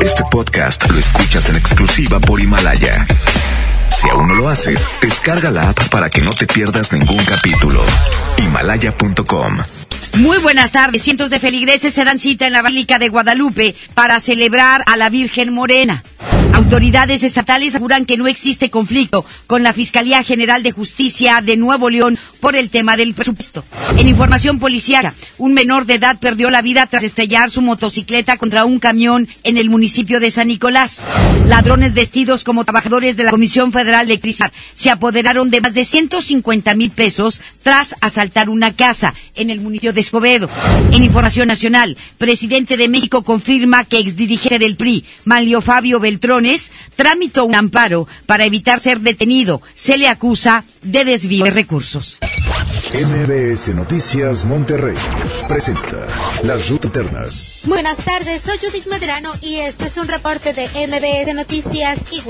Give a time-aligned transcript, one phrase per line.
[0.00, 3.06] Este podcast lo escuchas en exclusiva por Himalaya.
[3.90, 7.82] Si aún no lo haces, descarga la app para que no te pierdas ningún capítulo.
[8.38, 9.58] Himalaya.com
[10.18, 11.02] Muy buenas tardes.
[11.02, 15.08] Cientos de feligreses se dan cita en la Basílica de Guadalupe para celebrar a la
[15.08, 16.02] Virgen Morena.
[16.56, 21.90] Autoridades estatales aseguran que no existe conflicto con la Fiscalía General de Justicia de Nuevo
[21.90, 23.62] León por el tema del presupuesto.
[23.98, 28.64] En información policiaca, un menor de edad perdió la vida tras estrellar su motocicleta contra
[28.64, 31.02] un camión en el municipio de San Nicolás.
[31.44, 35.84] Ladrones vestidos como trabajadores de la Comisión Federal de Cristal se apoderaron de más de
[35.84, 40.48] 150 mil pesos tras asaltar una casa en el municipio de Escobedo.
[40.90, 46.00] En información nacional, presidente de México confirma que exdirigente del PRI, Manlio Fabio
[46.46, 49.60] Beltrones, tramitó un amparo para evitar ser detenido.
[49.74, 52.18] Se le acusa de desvío de recursos.
[52.92, 54.96] MBS Noticias Monterrey
[55.48, 56.06] presenta
[56.42, 57.60] Las Rutas Eternas.
[57.64, 62.22] Buenas tardes, soy Judith Medrano y este es un reporte de MBS Noticias y.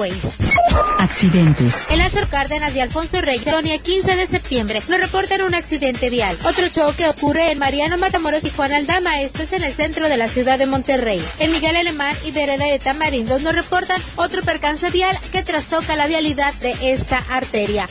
[0.99, 1.87] Accidentes.
[1.91, 6.37] En Lázaro Cárdenas y Alfonso Reyes, Colonia 15 de septiembre, nos reportan un accidente vial.
[6.45, 10.17] Otro choque ocurre en Mariano Matamoros y Juan Aldama, esto es en el centro de
[10.17, 11.23] la ciudad de Monterrey.
[11.39, 16.07] En Miguel Alemán y Vereda de Tamarindos nos reportan otro percance vial que trastoca la
[16.07, 17.87] vialidad de esta arteria.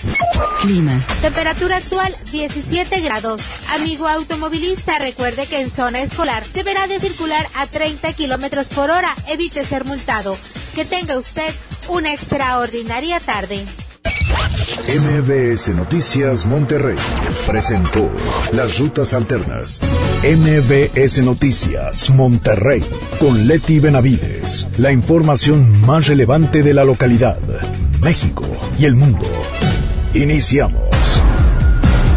[0.61, 0.99] Clima.
[1.21, 2.15] Temperatura actual
[2.69, 3.41] 17 grados.
[3.75, 9.13] Amigo automovilista, recuerde que en zona escolar deberá de circular a 30 kilómetros por hora.
[9.27, 10.37] Evite ser multado.
[10.73, 11.53] Que tenga usted
[11.87, 13.63] una extraordinaria tarde.
[14.87, 16.95] MBS Noticias Monterrey
[17.47, 18.11] presentó
[18.51, 19.81] Las Rutas Alternas.
[20.23, 22.83] MBS Noticias Monterrey
[23.19, 24.67] con Leti Benavides.
[24.77, 27.39] La información más relevante de la localidad,
[28.01, 28.45] México
[28.77, 29.25] y el mundo.
[30.13, 31.23] Iniciamos.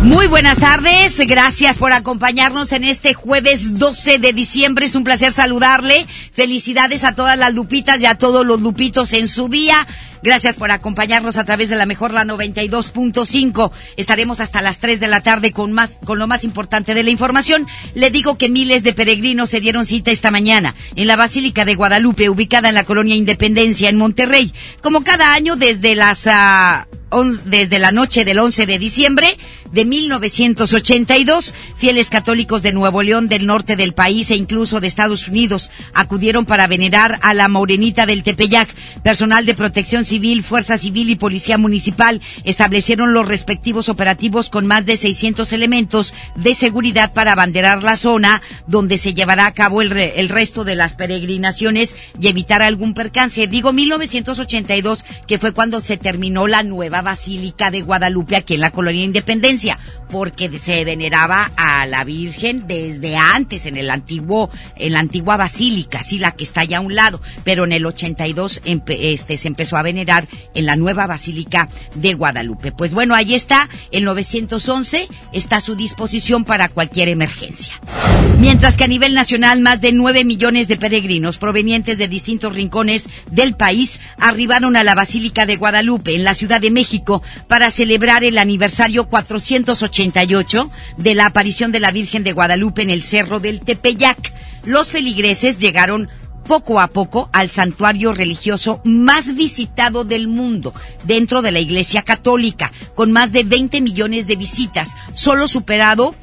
[0.03, 4.87] Muy buenas tardes, gracias por acompañarnos en este jueves 12 de diciembre.
[4.87, 6.07] Es un placer saludarle.
[6.33, 9.89] Felicidades a todas las lupitas y a todos los lupitos en su día.
[10.23, 13.71] Gracias por acompañarnos a través de la mejor la 92.5.
[13.97, 17.11] Estaremos hasta las 3 de la tarde con más con lo más importante de la
[17.11, 17.67] información.
[17.95, 21.75] Le digo que miles de peregrinos se dieron cita esta mañana en la Basílica de
[21.75, 24.53] Guadalupe, ubicada en la colonia Independencia en Monterrey.
[24.83, 26.27] Como cada año desde las
[27.11, 29.39] on- desde la noche del 11 de diciembre
[29.73, 35.29] de 1982, fieles católicos de Nuevo León, del norte del país e incluso de Estados
[35.29, 38.69] Unidos acudieron para venerar a la Morenita del Tepeyac.
[39.03, 44.85] Personal de protección civil, fuerza civil y policía municipal establecieron los respectivos operativos con más
[44.87, 49.91] de 600 elementos de seguridad para abanderar la zona donde se llevará a cabo el,
[49.91, 53.47] re- el resto de las peregrinaciones y evitar algún percance.
[53.47, 58.71] Digo 1982, que fue cuando se terminó la nueva Basílica de Guadalupe aquí en la
[58.71, 59.79] Colonia Independencia,
[60.11, 66.03] porque se veneraba a la Virgen desde antes en el antiguo, en la antigua Basílica,
[66.03, 69.49] sí, la que está allá a un lado, pero en el 82 empe- este, se
[69.49, 69.98] empezó a venerar
[70.55, 72.73] en la nueva Basílica de Guadalupe.
[72.73, 77.81] Pues bueno, ahí está, el 911 está a su disposición para cualquier emergencia.
[78.39, 83.09] Mientras que a nivel nacional, más de 9 millones de peregrinos provenientes de distintos rincones
[83.31, 88.23] del país arribaron a la Basílica de Guadalupe en la Ciudad de México para celebrar
[88.25, 93.61] el aniversario 488 de la aparición de la Virgen de Guadalupe en el Cerro del
[93.61, 94.33] Tepeyac.
[94.65, 96.09] Los feligreses llegaron
[96.49, 100.73] poco a poco al santuario religioso más visitado del mundo
[101.05, 106.15] dentro de la Iglesia Católica, con más de 20 millones de visitas, solo superado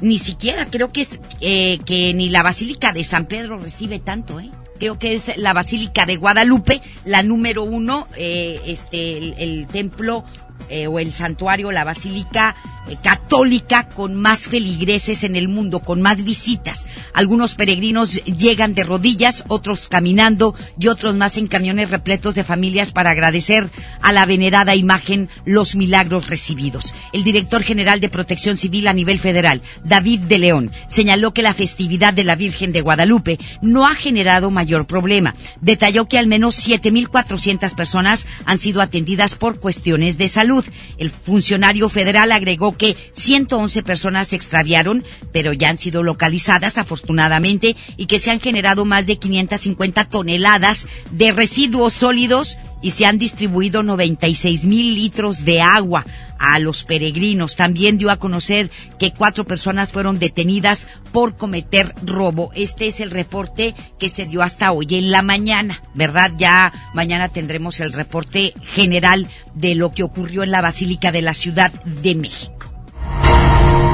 [0.00, 4.38] ni siquiera creo que es eh, que ni la Basílica de San Pedro recibe tanto,
[4.40, 4.50] ¿eh?
[4.78, 10.24] Creo que es la Basílica de Guadalupe, la número uno, eh, este, el, templo
[10.68, 12.54] eh, o el santuario, la Basílica
[12.96, 16.86] católica con más feligreses en el mundo, con más visitas.
[17.12, 22.92] Algunos peregrinos llegan de rodillas, otros caminando y otros más en camiones repletos de familias
[22.92, 23.68] para agradecer
[24.02, 26.94] a la venerada imagen los milagros recibidos.
[27.12, 31.54] El director general de Protección Civil a nivel federal, David de León, señaló que la
[31.54, 35.34] festividad de la Virgen de Guadalupe no ha generado mayor problema.
[35.60, 40.64] Detalló que al menos 7.400 personas han sido atendidas por cuestiones de salud.
[40.96, 47.76] El funcionario federal agregó que 111 personas se extraviaron, pero ya han sido localizadas afortunadamente
[47.96, 53.18] y que se han generado más de 550 toneladas de residuos sólidos y se han
[53.18, 56.06] distribuido 96 mil litros de agua
[56.38, 57.56] a los peregrinos.
[57.56, 62.50] También dio a conocer que cuatro personas fueron detenidas por cometer robo.
[62.54, 66.32] Este es el reporte que se dio hasta hoy en la mañana, ¿verdad?
[66.38, 71.34] Ya mañana tendremos el reporte general de lo que ocurrió en la Basílica de la
[71.34, 72.67] Ciudad de México.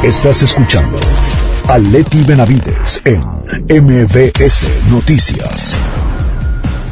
[0.02, 0.98] Estás escuchando
[1.68, 3.20] a Leti Benavides en
[3.68, 5.80] MBS Noticias.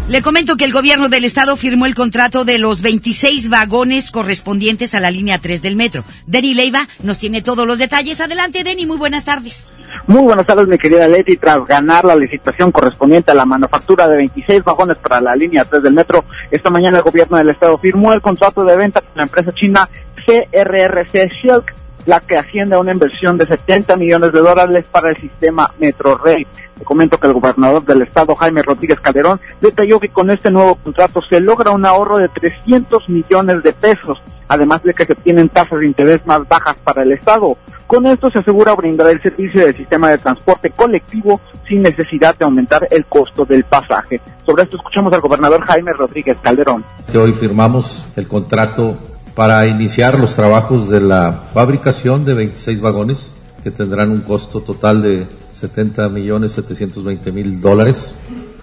[0.08, 4.94] Le comento que el gobierno del estado firmó el contrato de los 26 vagones correspondientes
[4.94, 6.04] a la línea 3 del metro.
[6.26, 8.20] Denny Leiva nos tiene todos los detalles.
[8.20, 9.70] Adelante, Denny, muy buenas tardes.
[10.06, 11.36] Muy buenas tardes, mi querida Leti.
[11.36, 15.82] Tras ganar la licitación correspondiente a la manufactura de 26 vagones para la línea 3
[15.82, 19.22] del metro, esta mañana el gobierno del estado firmó el contrato de venta con la
[19.22, 19.88] empresa china
[20.26, 21.72] CRRC Shilk
[22.06, 26.16] la que asciende a una inversión de 70 millones de dólares para el sistema Metro
[26.18, 26.46] Rey.
[26.78, 30.74] Te comento que el gobernador del estado, Jaime Rodríguez Calderón, detalló que con este nuevo
[30.76, 34.18] contrato se logra un ahorro de 300 millones de pesos,
[34.48, 37.56] además de que se obtienen tasas de interés más bajas para el estado.
[37.86, 42.46] Con esto se asegura brindar el servicio del sistema de transporte colectivo sin necesidad de
[42.46, 44.20] aumentar el costo del pasaje.
[44.46, 46.84] Sobre esto escuchamos al gobernador Jaime Rodríguez Calderón.
[47.14, 48.96] Hoy firmamos el contrato
[49.34, 53.32] para iniciar los trabajos de la fabricación de 26 vagones
[53.62, 58.14] que tendrán un costo total de 70 millones 720 mil dólares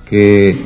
[0.06, 0.58] que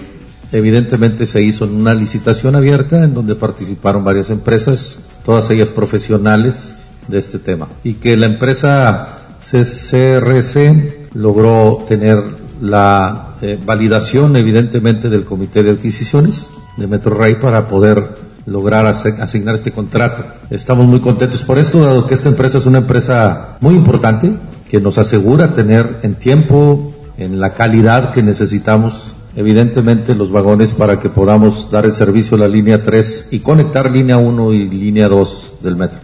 [0.52, 6.88] evidentemente se hizo en una licitación abierta en donde participaron varias empresas, todas ellas profesionales
[7.08, 7.68] de este tema.
[7.84, 12.24] Y que la empresa CCRC logró tener
[12.62, 19.72] la eh, validación evidentemente del comité de adquisiciones de Metrorrey para poder lograr asignar este
[19.72, 20.24] contrato.
[20.50, 24.34] Estamos muy contentos por esto, dado que esta empresa es una empresa muy importante
[24.70, 31.00] que nos asegura tener en tiempo, en la calidad que necesitamos, evidentemente los vagones para
[31.00, 35.08] que podamos dar el servicio a la línea 3 y conectar línea 1 y línea
[35.08, 36.00] 2 del metro.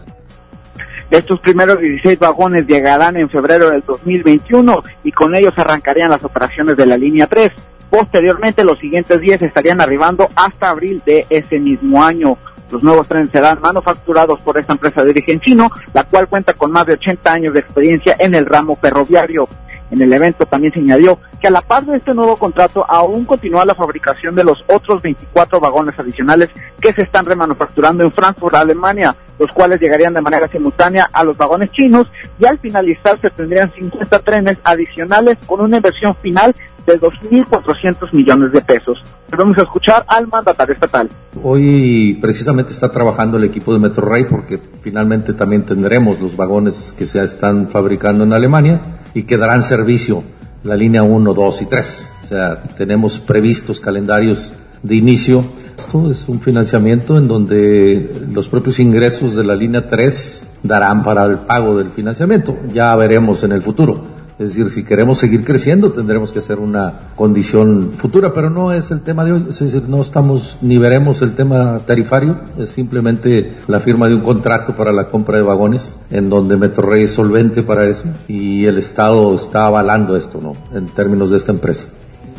[1.10, 6.78] Estos primeros 16 vagones llegarán en febrero del 2021 y con ellos arrancarían las operaciones
[6.78, 7.52] de la línea 3.
[7.90, 12.38] Posteriormente, los siguientes días estarían arribando hasta abril de ese mismo año.
[12.72, 16.72] Los nuevos trenes serán manufacturados por esta empresa de origen chino, la cual cuenta con
[16.72, 19.50] más de 80 años de experiencia en el ramo ferroviario.
[19.92, 23.26] En el evento también se añadió que a la par de este nuevo contrato aún
[23.26, 26.50] continúa la fabricación de los otros 24 vagones adicionales
[26.80, 31.38] que se están remanufacturando en Frankfurt, Alemania, los cuales llegarían de manera simultánea a los
[31.38, 32.08] vagones chinos
[32.38, 36.54] y al finalizar se tendrían 50 trenes adicionales con una inversión final
[36.86, 38.98] de 2.400 millones de pesos.
[39.38, 41.10] Vamos a escuchar al mandatario estatal.
[41.44, 47.06] Hoy precisamente está trabajando el equipo de Metrorrey porque finalmente también tendremos los vagones que
[47.06, 48.82] se están fabricando en Alemania
[49.14, 50.24] y que darán servicio
[50.64, 52.14] la línea 1, 2 y 3.
[52.24, 54.54] O sea, tenemos previstos calendarios
[54.84, 55.44] de inicio.
[55.78, 61.26] Esto es un financiamiento en donde los propios ingresos de la línea 3 darán para
[61.26, 62.58] el pago del financiamiento.
[62.74, 64.19] Ya veremos en el futuro.
[64.40, 68.90] Es decir, si queremos seguir creciendo, tendremos que hacer una condición futura, pero no es
[68.90, 69.46] el tema de hoy.
[69.50, 74.22] Es decir, no estamos ni veremos el tema tarifario, es simplemente la firma de un
[74.22, 78.78] contrato para la compra de vagones, en donde Metrorrey es solvente para eso y el
[78.78, 80.54] Estado está avalando esto, ¿no?
[80.74, 81.88] En términos de esta empresa.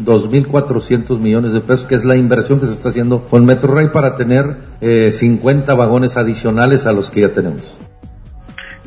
[0.03, 4.15] 2.400 millones de pesos, que es la inversión que se está haciendo con Metrorrey para
[4.15, 7.77] tener eh, 50 vagones adicionales a los que ya tenemos.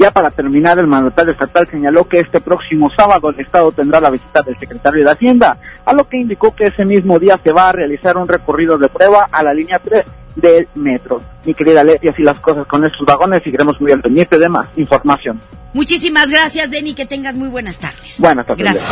[0.03, 4.09] Ya para terminar, el mandatario estatal señaló que este próximo sábado el Estado tendrá la
[4.09, 7.69] visita del secretario de Hacienda, a lo que indicó que ese mismo día se va
[7.69, 10.03] a realizar un recorrido de prueba a la línea 3
[10.35, 11.21] del metro.
[11.45, 14.67] Mi querida Leti, así las cosas con estos vagones, seguiremos muy al pendiente de más
[14.77, 15.39] información.
[15.73, 18.19] Muchísimas gracias, Denny, que tengas muy buenas tardes.
[18.19, 18.63] Buenas tardes.
[18.63, 18.89] Gracias.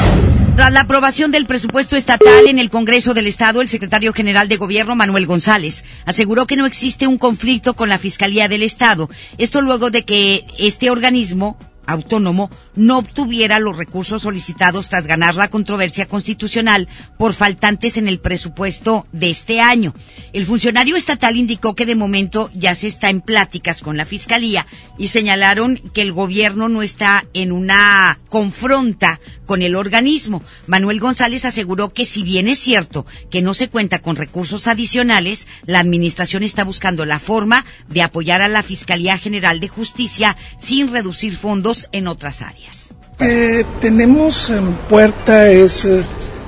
[0.55, 4.57] Tras la aprobación del presupuesto estatal en el Congreso del Estado, el secretario general de
[4.57, 9.09] Gobierno, Manuel González, aseguró que no existe un conflicto con la Fiscalía del Estado.
[9.37, 15.49] Esto luego de que este organismo autónomo no obtuviera los recursos solicitados tras ganar la
[15.49, 19.93] controversia constitucional por faltantes en el presupuesto de este año.
[20.33, 24.65] El funcionario estatal indicó que de momento ya se está en pláticas con la Fiscalía
[24.97, 29.19] y señalaron que el gobierno no está en una confronta
[29.51, 30.41] con el organismo.
[30.65, 35.45] Manuel González aseguró que si bien es cierto que no se cuenta con recursos adicionales,
[35.65, 40.89] la Administración está buscando la forma de apoyar a la Fiscalía General de Justicia sin
[40.89, 42.93] reducir fondos en otras áreas.
[43.19, 46.01] Eh, tenemos en puerta es eh,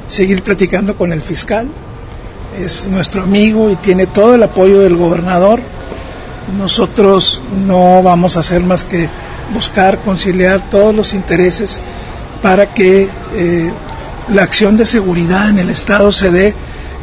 [0.08, 1.68] seguir platicando con el fiscal.
[2.58, 5.60] Es nuestro amigo y tiene todo el apoyo del gobernador.
[6.58, 9.10] Nosotros no vamos a hacer más que
[9.54, 11.82] buscar conciliar todos los intereses
[12.44, 13.74] para que eh,
[14.30, 16.54] la acción de seguridad en el Estado se dé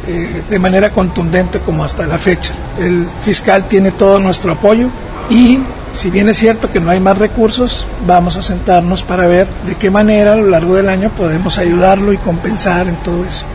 [0.07, 2.53] eh, de manera contundente como hasta la fecha.
[2.79, 4.89] El fiscal tiene todo nuestro apoyo
[5.29, 5.59] y
[5.93, 9.75] si bien es cierto que no hay más recursos, vamos a sentarnos para ver de
[9.75, 13.45] qué manera a lo largo del año podemos ayudarlo y compensar en todo eso.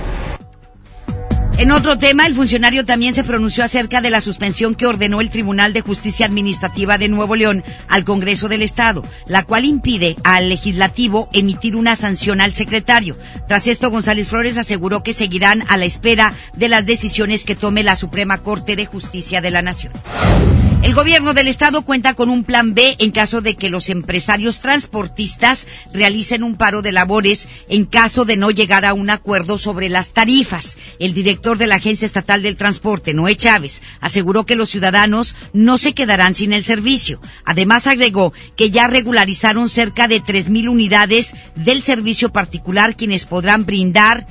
[1.59, 5.31] En otro tema, el funcionario también se pronunció acerca de la suspensión que ordenó el
[5.31, 10.51] Tribunal de Justicia Administrativa de Nuevo León al Congreso del Estado, la cual impide al
[10.51, 13.17] legislativo emitir una sanción al secretario.
[13.49, 17.83] Tras esto, González Flores aseguró que seguirán a la espera de las decisiones que tome
[17.83, 19.95] la Suprema Corte de Justicia de la Nación.
[20.83, 24.61] El gobierno del estado cuenta con un plan B en caso de que los empresarios
[24.61, 29.89] transportistas realicen un paro de labores en caso de no llegar a un acuerdo sobre
[29.89, 30.79] las tarifas.
[31.01, 35.77] El director de la Agencia Estatal del Transporte, Noé Chávez, aseguró que los ciudadanos no
[35.77, 37.21] se quedarán sin el servicio.
[37.45, 44.27] Además agregó que ya regularizaron cerca de 3.000 unidades del servicio particular quienes podrán brindar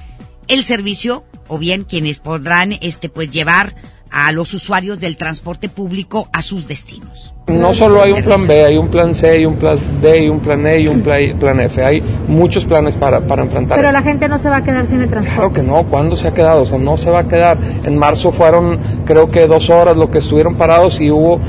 [0.47, 3.75] el servicio o bien quienes podrán este pues llevar
[4.17, 7.33] a los usuarios del transporte público a sus destinos.
[7.47, 10.29] No solo hay un plan B, hay un plan C, hay un plan D, hay
[10.29, 11.83] un plan E y un plan F.
[11.83, 13.77] Hay muchos planes para, para enfrentar.
[13.77, 15.35] Pero la gente no se va a quedar sin el transporte.
[15.35, 15.83] Claro que no.
[15.89, 16.61] ¿Cuándo se ha quedado?
[16.61, 17.57] O sea, no se va a quedar.
[17.83, 21.41] En marzo fueron, creo que dos horas lo que estuvieron parados y hubo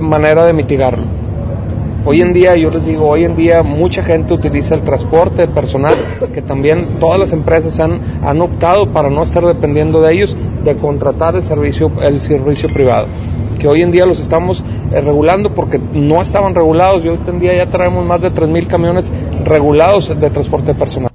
[0.00, 1.04] manera de mitigarlo.
[2.02, 5.94] Hoy en día, yo les digo, hoy en día mucha gente utiliza el transporte personal,
[6.32, 10.76] que también todas las empresas han, han optado para no estar dependiendo de ellos, de
[10.76, 13.06] contratar el servicio, el servicio privado.
[13.58, 17.02] Que hoy en día los estamos eh, regulando porque no estaban regulados.
[17.02, 19.12] Yo hoy en día ya traemos más de 3.000 camiones
[19.44, 21.09] regulados de transporte personal.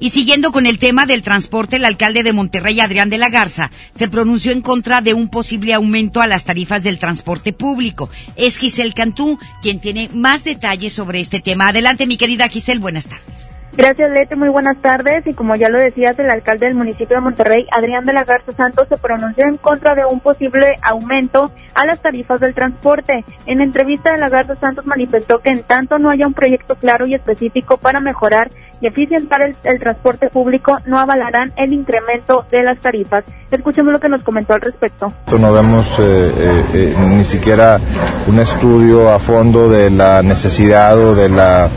[0.00, 3.70] Y siguiendo con el tema del transporte, el alcalde de Monterrey, Adrián de la Garza,
[3.94, 8.08] se pronunció en contra de un posible aumento a las tarifas del transporte público.
[8.34, 11.68] Es Giselle Cantú quien tiene más detalles sobre este tema.
[11.68, 13.49] Adelante, mi querida Giselle, buenas tardes.
[13.76, 14.36] Gracias, Lete.
[14.36, 15.26] Muy buenas tardes.
[15.26, 18.52] Y como ya lo decías, el alcalde del municipio de Monterrey, Adrián de la Garza
[18.52, 23.24] Santos, se pronunció en contra de un posible aumento a las tarifas del transporte.
[23.46, 27.06] En entrevista de la Garza Santos manifestó que en tanto no haya un proyecto claro
[27.06, 28.50] y específico para mejorar
[28.80, 33.24] y eficientar el, transporte público, no avalarán el incremento de las tarifas.
[33.50, 35.12] Escuchemos lo que nos comentó al respecto.
[35.38, 37.78] No vemos eh, eh, eh, ni siquiera
[38.26, 41.68] un estudio a fondo de la necesidad o de la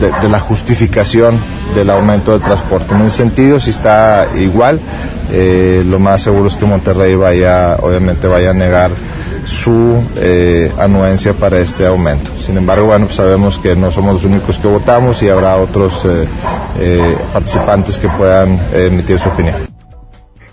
[0.00, 1.38] de, la justificación
[1.74, 2.94] del aumento del transporte.
[2.94, 4.80] En ese sentido, si está igual,
[5.30, 8.90] eh, lo más seguro es que Monterrey vaya, obviamente vaya a negar
[9.44, 12.30] su eh, anuencia para este aumento.
[12.44, 16.02] Sin embargo, bueno, pues sabemos que no somos los únicos que votamos y habrá otros
[16.78, 19.69] eh, participantes que puedan emitir su opinión.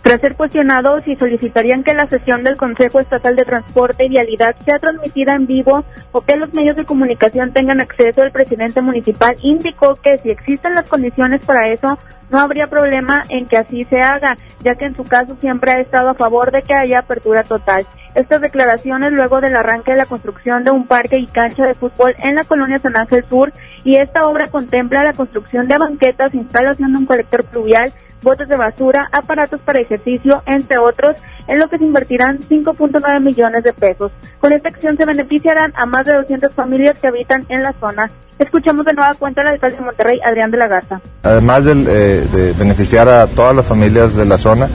[0.08, 4.56] Tras ser cuestionados y solicitarían que la sesión del Consejo Estatal de Transporte y Vialidad
[4.64, 5.84] sea transmitida en vivo
[6.14, 10.76] o que los medios de comunicación tengan acceso, el presidente municipal indicó que si existen
[10.76, 12.00] las condiciones para eso,
[12.30, 15.82] no habría problema en que así se haga, ya que en su caso siempre ha
[15.82, 17.86] estado a favor de que haya apertura total.
[18.16, 22.16] Estas declaraciones luego del arranque de la construcción de un parque y cancha de fútbol
[22.20, 23.52] en la colonia San Ángel Sur
[23.84, 28.58] y esta obra contempla la construcción de banquetas, instalación de un colector pluvial, botes de
[28.58, 31.16] basura, aparatos para ejercicio, entre otros,
[31.48, 34.12] en lo que se invertirán 5.9 millones de pesos.
[34.40, 38.10] Con esta acción se beneficiarán a más de 200 familias que habitan en la zona.
[38.40, 41.02] Escuchamos de nueva cuenta al alcalde de Monterrey, Adrián de la Garza.
[41.24, 44.70] Además de, eh, de beneficiar a todas las familias de la zona,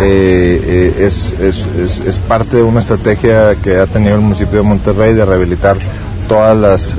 [0.00, 5.24] eh, eh, es, parte de una estrategia que ha tenido el municipio de Monterrey de
[5.24, 5.76] rehabilitar
[6.28, 6.96] todas las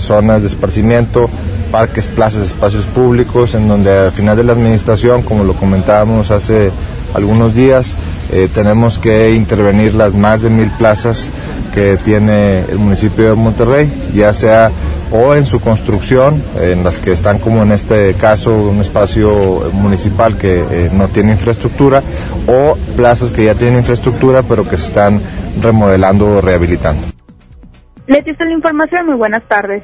[0.00, 1.28] zonas de esparcimiento,
[1.72, 6.70] parques, plazas, espacios públicos, en donde al final de la administración, como lo comentábamos hace
[7.14, 7.96] algunos días,
[8.30, 11.30] eh, tenemos que intervenir las más de mil plazas
[11.74, 14.70] que tiene el municipio de Monterrey, ya sea
[15.10, 20.38] o en su construcción, en las que están como en este caso un espacio municipal
[20.38, 22.02] que eh, no tiene infraestructura,
[22.46, 25.20] o plazas que ya tienen infraestructura pero que se están
[25.60, 27.21] remodelando o rehabilitando.
[28.06, 29.82] Les la información, muy buenas tardes.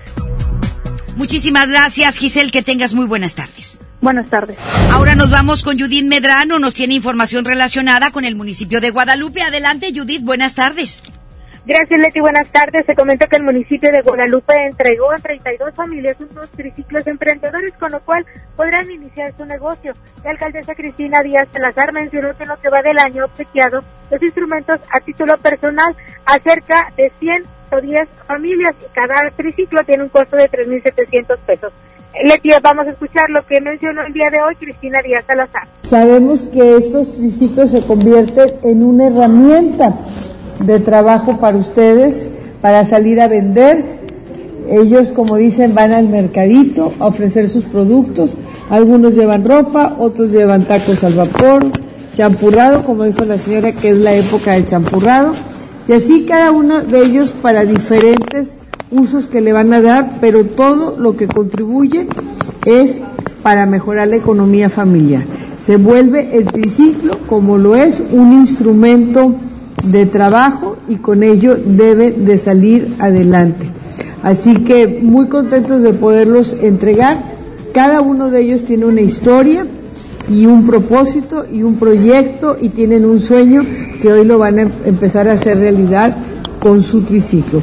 [1.17, 2.51] Muchísimas gracias, Giselle.
[2.51, 3.81] Que tengas muy buenas tardes.
[4.01, 4.59] Buenas tardes.
[4.93, 6.59] Ahora nos vamos con Judith Medrano.
[6.59, 9.43] Nos tiene información relacionada con el municipio de Guadalupe.
[9.43, 10.23] Adelante, Judith.
[10.23, 11.03] Buenas tardes.
[11.67, 12.21] Gracias, Leti.
[12.21, 12.87] Buenas tardes.
[12.87, 17.93] Se comenta que el municipio de Guadalupe entregó a 32 familias unos triciclos emprendedores, con
[17.93, 18.25] lo cual
[18.57, 19.93] podrán iniciar su negocio.
[20.25, 24.23] La alcaldesa Cristina Díaz Salazar mencionó que en lo que va del año obsequiado los
[24.23, 25.95] instrumentos a título personal
[26.25, 31.73] a cerca de 100 10 familias cada triciclo tiene un costo de 3.700 pesos.
[32.25, 35.69] Leti, vamos a escuchar lo que mencionó el día de hoy Cristina Díaz Salazar.
[35.83, 39.95] Sabemos que estos triciclos se convierten en una herramienta
[40.61, 42.27] de trabajo para ustedes,
[42.61, 43.85] para salir a vender.
[44.69, 48.35] Ellos, como dicen, van al mercadito a ofrecer sus productos.
[48.69, 51.67] Algunos llevan ropa, otros llevan tacos al vapor,
[52.17, 55.35] champurrado, como dijo la señora, que es la época del champurrado
[55.89, 58.53] y así cada uno de ellos para diferentes
[58.91, 62.07] usos que le van a dar, pero todo lo que contribuye
[62.67, 62.97] es
[63.43, 65.25] para mejorar la economía familiar.
[65.59, 69.35] Se vuelve el triciclo como lo es un instrumento
[69.83, 73.71] de trabajo y con ello debe de salir adelante.
[74.23, 77.33] Así que muy contentos de poderlos entregar.
[77.73, 79.67] Cada uno de ellos tiene una historia
[80.29, 83.65] y un propósito y un proyecto y tienen un sueño
[84.01, 86.17] que hoy lo van a empezar a hacer realidad
[86.61, 87.63] con su triciclo.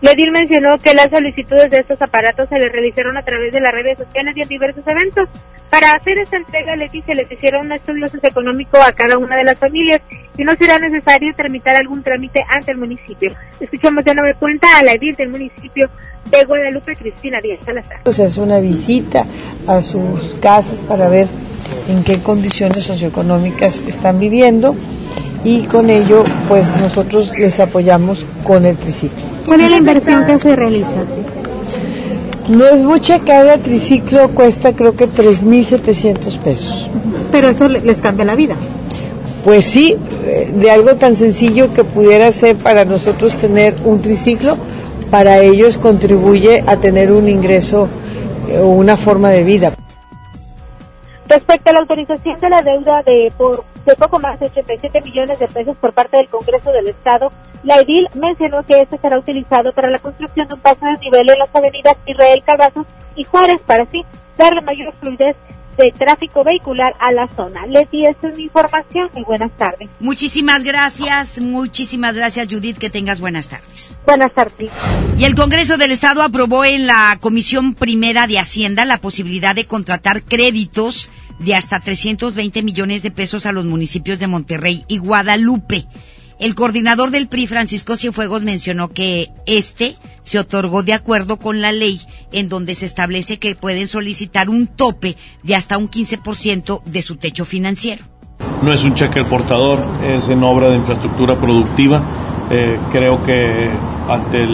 [0.00, 3.72] Ledil mencionó que las solicitudes de estos aparatos se les realizaron a través de las
[3.72, 5.28] redes sociales y en diversos eventos.
[5.70, 9.44] Para hacer esta entrega, Leti se les hicieron un estudio socioeconómico a cada una de
[9.44, 10.00] las familias
[10.36, 13.34] y no será necesario tramitar algún trámite ante el municipio.
[13.58, 15.90] Escuchamos de nueva cuenta a la edil del municipio
[16.30, 18.00] de Guadalupe, Cristina Díaz Salazar.
[18.04, 19.24] Pues es una visita
[19.66, 21.26] a sus casas para ver
[21.88, 24.74] en qué condiciones socioeconómicas están viviendo
[25.44, 29.18] y con ello pues nosotros les apoyamos con el triciclo.
[29.46, 31.00] ¿Cuál es la inversión que se realiza?
[32.48, 36.88] No es mucha, cada triciclo cuesta creo que 3.700 pesos.
[37.30, 38.56] Pero eso les cambia la vida.
[39.44, 44.56] Pues sí, eh, de algo tan sencillo que pudiera ser para nosotros tener un triciclo,
[45.10, 47.88] para ellos contribuye a tener un ingreso
[48.50, 49.72] eh, o una forma de vida.
[51.28, 55.38] Respecto a la autorización de la deuda de por de poco más de 87 millones
[55.38, 57.30] de pesos por parte del Congreso del Estado,
[57.62, 61.28] la edil mencionó que este será utilizado para la construcción de un paso de nivel
[61.28, 64.04] en las avenidas Israel Cavazos y Juárez para así
[64.36, 65.36] darle mayor fluidez
[65.82, 67.66] de tráfico vehicular a la zona.
[67.66, 69.88] Leti, esta es mi información y buenas tardes.
[70.00, 73.98] Muchísimas gracias, muchísimas gracias Judith, que tengas buenas tardes.
[74.04, 74.70] Buenas tardes.
[75.18, 79.66] Y el Congreso del Estado aprobó en la Comisión Primera de Hacienda la posibilidad de
[79.66, 85.86] contratar créditos de hasta 320 millones de pesos a los municipios de Monterrey y Guadalupe.
[86.38, 91.72] El coordinador del PRI, Francisco Cienfuegos, mencionó que este se otorgó de acuerdo con la
[91.72, 97.02] ley en donde se establece que pueden solicitar un tope de hasta un 15% de
[97.02, 98.04] su techo financiero.
[98.62, 102.02] No es un cheque el portador, es en obra de infraestructura productiva.
[102.50, 103.68] Eh, creo que
[104.08, 104.46] ante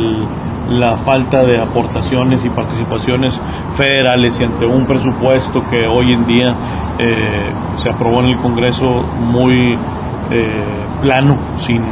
[0.70, 3.38] la falta de aportaciones y participaciones
[3.76, 6.54] federales y ante un presupuesto que hoy en día
[6.98, 9.76] eh, se aprobó en el Congreso muy
[10.30, 10.48] eh,
[11.02, 11.82] plano, sin,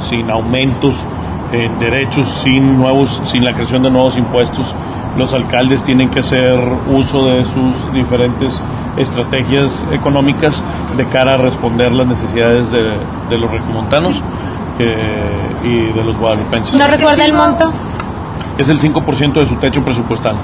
[0.00, 0.94] sin aumentos
[1.52, 4.74] en derechos, sin nuevos, sin la creación de nuevos impuestos.
[5.16, 6.58] Los alcaldes tienen que hacer
[6.90, 8.60] uso de sus diferentes
[8.96, 10.60] estrategias económicas
[10.96, 14.16] de cara a responder las necesidades de, los regiomontanos
[14.78, 14.96] eh,
[15.62, 16.78] y de los guadalupenses.
[16.78, 17.72] ¿No recuerda el monto?
[18.58, 20.36] Es el 5% de su techo presupuestal.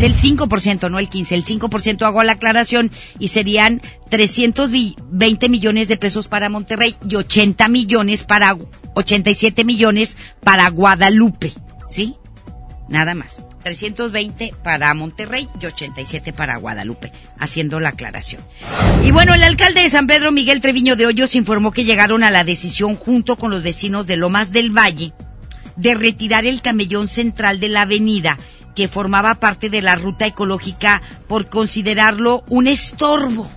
[0.00, 1.34] Es el 5%, no el 15.
[1.34, 7.68] El 5% hago la aclaración y serían 320 millones de pesos para Monterrey y 80
[7.68, 8.56] millones para
[8.94, 11.52] 87 millones para Guadalupe,
[11.90, 12.16] ¿sí?
[12.88, 13.44] Nada más.
[13.62, 18.40] 320 para Monterrey y 87 para Guadalupe, haciendo la aclaración.
[19.04, 22.30] Y bueno, el alcalde de San Pedro, Miguel Treviño de Hoyos, informó que llegaron a
[22.30, 25.12] la decisión junto con los vecinos de Lomas del Valle
[25.76, 28.38] de retirar el camellón central de la avenida
[28.74, 33.50] que formaba parte de la ruta ecológica por considerarlo un estorbo.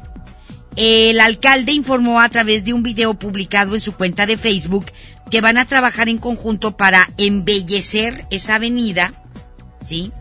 [0.75, 4.87] El alcalde informó a través de un video publicado en su cuenta de Facebook
[5.29, 9.13] que van a trabajar en conjunto para embellecer esa avenida,
[9.85, 10.11] ¿sí?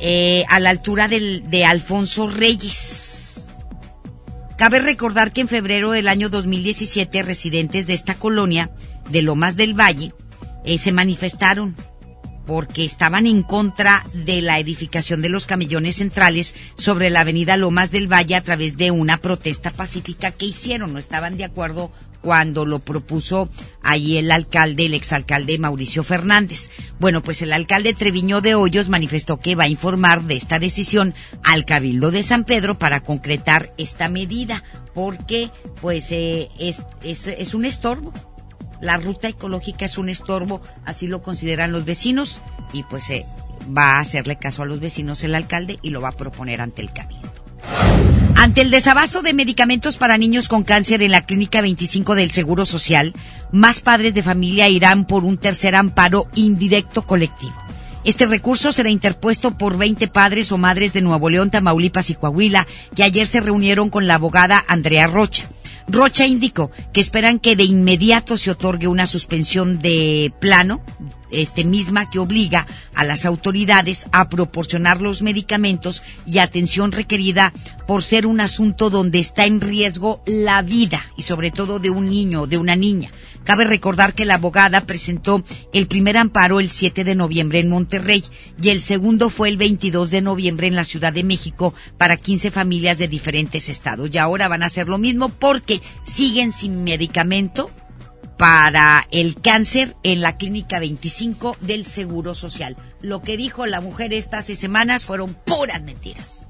[0.00, 3.52] Eh, a la altura del, de Alfonso Reyes.
[4.56, 8.70] Cabe recordar que en febrero del año 2017 residentes de esta colonia,
[9.10, 10.12] de Lomas del Valle,
[10.64, 11.76] eh, se manifestaron
[12.46, 17.90] porque estaban en contra de la edificación de los camellones centrales sobre la avenida Lomas
[17.90, 20.92] del Valle a través de una protesta pacífica que hicieron.
[20.92, 21.90] No estaban de acuerdo
[22.24, 23.50] cuando lo propuso
[23.82, 26.70] ahí el alcalde, el exalcalde Mauricio Fernández.
[26.98, 31.14] Bueno, pues el alcalde Treviño de Hoyos manifestó que va a informar de esta decisión
[31.42, 35.50] al Cabildo de San Pedro para concretar esta medida, porque
[35.82, 38.12] pues eh, es, es, es un estorbo
[38.80, 42.40] la ruta ecológica es un estorbo, así lo consideran los vecinos
[42.72, 43.26] y pues se
[43.76, 46.82] va a hacerle caso a los vecinos el alcalde y lo va a proponer ante
[46.82, 47.32] el cabildo.
[48.36, 52.66] Ante el desabasto de medicamentos para niños con cáncer en la Clínica 25 del Seguro
[52.66, 53.14] Social,
[53.52, 57.54] más padres de familia irán por un tercer amparo indirecto colectivo.
[58.04, 62.66] Este recurso será interpuesto por 20 padres o madres de Nuevo León, Tamaulipas y Coahuila,
[62.94, 65.46] que ayer se reunieron con la abogada Andrea Rocha.
[65.86, 70.82] Rocha indicó que esperan que de inmediato se otorgue una suspensión de plano
[71.30, 77.52] este misma que obliga a las autoridades a proporcionar los medicamentos y atención requerida
[77.86, 82.08] por ser un asunto donde está en riesgo la vida y sobre todo de un
[82.08, 83.10] niño o de una niña.
[83.44, 88.24] Cabe recordar que la abogada presentó el primer amparo el 7 de noviembre en Monterrey
[88.60, 92.50] y el segundo fue el 22 de noviembre en la Ciudad de México para 15
[92.50, 94.10] familias de diferentes estados.
[94.12, 97.70] Y ahora van a hacer lo mismo porque siguen sin medicamento
[98.38, 102.76] para el cáncer en la clínica 25 del Seguro Social.
[103.00, 106.44] Lo que dijo la mujer estas semanas fueron puras mentiras.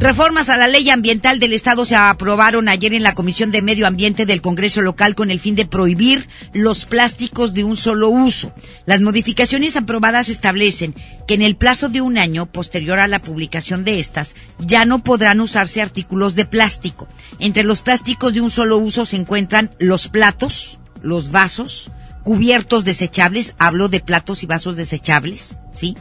[0.00, 3.86] Reformas a la ley ambiental del Estado se aprobaron ayer en la Comisión de Medio
[3.86, 8.52] Ambiente del Congreso local con el fin de prohibir los plásticos de un solo uso.
[8.86, 10.94] Las modificaciones aprobadas establecen
[11.28, 15.02] que en el plazo de un año posterior a la publicación de estas ya no
[15.04, 17.06] podrán usarse artículos de plástico.
[17.38, 21.92] Entre los plásticos de un solo uso se encuentran los platos, los vasos,
[22.24, 25.94] cubiertos desechables, hablo de platos y vasos desechables, ¿sí?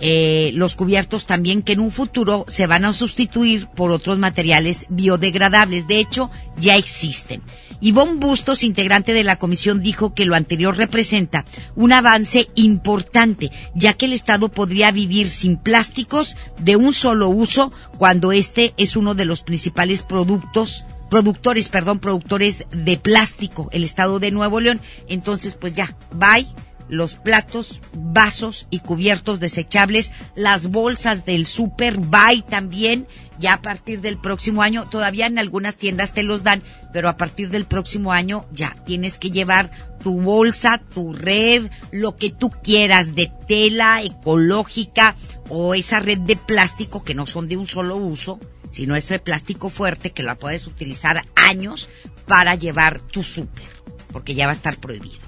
[0.00, 4.86] Eh, los cubiertos también que en un futuro se van a sustituir por otros materiales
[4.88, 5.88] biodegradables.
[5.88, 6.30] De hecho,
[6.60, 7.42] ya existen.
[7.80, 11.44] Ivonne Bustos, integrante de la comisión, dijo que lo anterior representa
[11.76, 17.72] un avance importante, ya que el Estado podría vivir sin plásticos de un solo uso
[17.96, 24.18] cuando este es uno de los principales productos productores, perdón, productores de plástico, el Estado
[24.18, 24.78] de Nuevo León.
[25.08, 26.46] Entonces, pues ya, bye
[26.88, 33.06] los platos, vasos y cubiertos desechables, las bolsas del Super Buy también,
[33.38, 37.16] ya a partir del próximo año, todavía en algunas tiendas te los dan, pero a
[37.16, 39.70] partir del próximo año ya tienes que llevar
[40.02, 45.14] tu bolsa, tu red, lo que tú quieras de tela ecológica
[45.48, 49.70] o esa red de plástico que no son de un solo uso, sino ese plástico
[49.70, 51.88] fuerte que la puedes utilizar años
[52.26, 53.66] para llevar tu súper,
[54.12, 55.27] porque ya va a estar prohibido.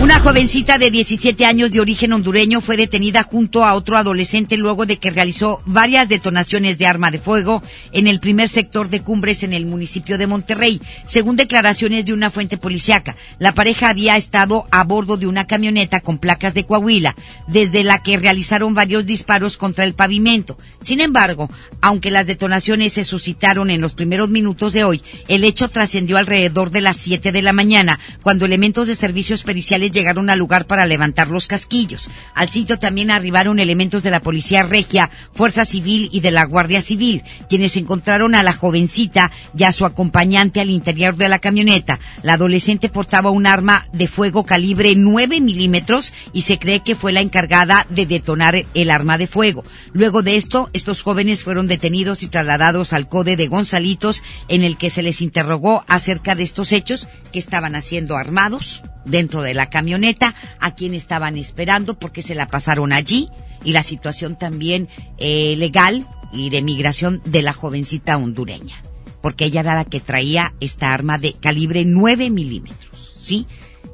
[0.00, 4.86] Una jovencita de 17 años de origen hondureño fue detenida junto a otro adolescente luego
[4.86, 9.42] de que realizó varias detonaciones de arma de fuego en el primer sector de Cumbres
[9.42, 10.80] en el municipio de Monterrey.
[11.04, 15.98] Según declaraciones de una fuente policiaca, la pareja había estado a bordo de una camioneta
[15.98, 17.16] con placas de Coahuila,
[17.48, 20.58] desde la que realizaron varios disparos contra el pavimento.
[20.80, 25.68] Sin embargo, aunque las detonaciones se suscitaron en los primeros minutos de hoy, el hecho
[25.68, 30.38] trascendió alrededor de las 7 de la mañana, cuando elementos de servicios periciales llegaron al
[30.38, 32.10] lugar para levantar los casquillos.
[32.34, 36.80] Al sitio también arribaron elementos de la Policía Regia, Fuerza Civil y de la Guardia
[36.80, 41.98] Civil, quienes encontraron a la jovencita y a su acompañante al interior de la camioneta.
[42.22, 47.12] La adolescente portaba un arma de fuego calibre 9 milímetros y se cree que fue
[47.12, 49.64] la encargada de detonar el arma de fuego.
[49.92, 54.76] Luego de esto, estos jóvenes fueron detenidos y trasladados al CODE de Gonzalitos, en el
[54.76, 59.70] que se les interrogó acerca de estos hechos que estaban haciendo armados dentro de la
[59.70, 63.28] camioneta, a quien estaban esperando porque se la pasaron allí
[63.64, 68.82] y la situación también eh, legal y de migración de la jovencita hondureña,
[69.20, 73.46] porque ella era la que traía esta arma de calibre 9 milímetros, ¿sí?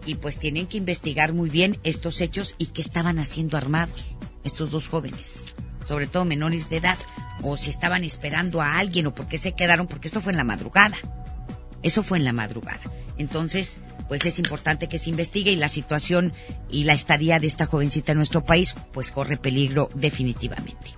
[0.07, 4.03] Y pues tienen que investigar muy bien estos hechos y qué estaban haciendo armados
[4.45, 5.41] estos dos jóvenes,
[5.87, 6.99] sobre todo menores de edad,
[7.43, 10.37] o si estaban esperando a alguien o por qué se quedaron, porque esto fue en
[10.37, 10.97] la madrugada.
[11.83, 12.81] Eso fue en la madrugada.
[13.19, 16.33] Entonces, pues es importante que se investigue y la situación
[16.71, 20.93] y la estadía de esta jovencita en nuestro país pues corre peligro definitivamente.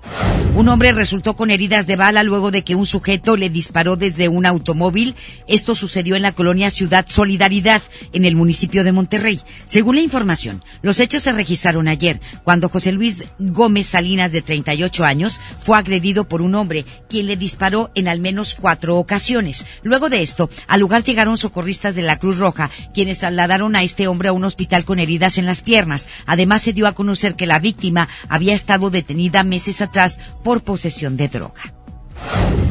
[0.54, 4.28] Un hombre resultó con heridas de bala luego de que un sujeto le disparó desde
[4.28, 5.14] un automóvil.
[5.46, 7.82] Esto sucedió en la colonia Ciudad Solidaridad,
[8.14, 9.40] en el municipio de Monterrey.
[9.66, 15.04] Según la información, los hechos se registraron ayer, cuando José Luis Gómez Salinas, de 38
[15.04, 19.66] años, fue agredido por un hombre, quien le disparó en al menos cuatro ocasiones.
[19.82, 24.08] Luego de esto, al lugar llegaron socorristas de la Cruz Roja, quienes trasladaron a este
[24.08, 26.08] hombre a un hospital con heridas en las piernas.
[26.24, 31.18] Además, se dio a conocer que la víctima había estado detenida meses atrás por posesión
[31.18, 31.75] de droga.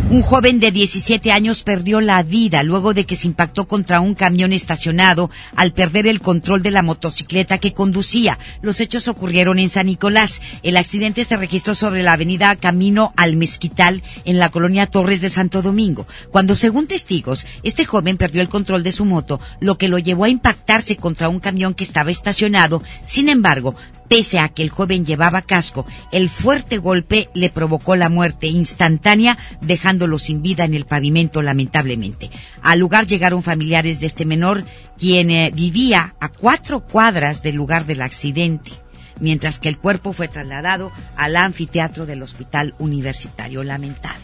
[0.08, 4.14] Un joven de 17 años perdió la vida luego de que se impactó contra un
[4.14, 8.38] camión estacionado al perder el control de la motocicleta que conducía.
[8.62, 10.42] Los hechos ocurrieron en San Nicolás.
[10.62, 15.32] El accidente se registró sobre la avenida Camino al Mezquital en la colonia Torres de
[15.32, 19.90] Santo Domingo, cuando según testigos, este joven perdió el control de su moto, lo que
[19.90, 22.84] lo llevó a impactarse contra un camión que estaba estacionado.
[23.08, 23.76] Sin embargo,
[24.08, 29.38] Pese a que el joven llevaba casco, el fuerte golpe le provocó la muerte instantánea,
[29.62, 32.30] dejándolo sin vida en el pavimento lamentablemente.
[32.62, 34.64] Al lugar llegaron familiares de este menor,
[34.98, 38.72] quien eh, vivía a cuatro cuadras del lugar del accidente,
[39.20, 43.64] mientras que el cuerpo fue trasladado al anfiteatro del Hospital Universitario.
[43.64, 44.22] Lamentable.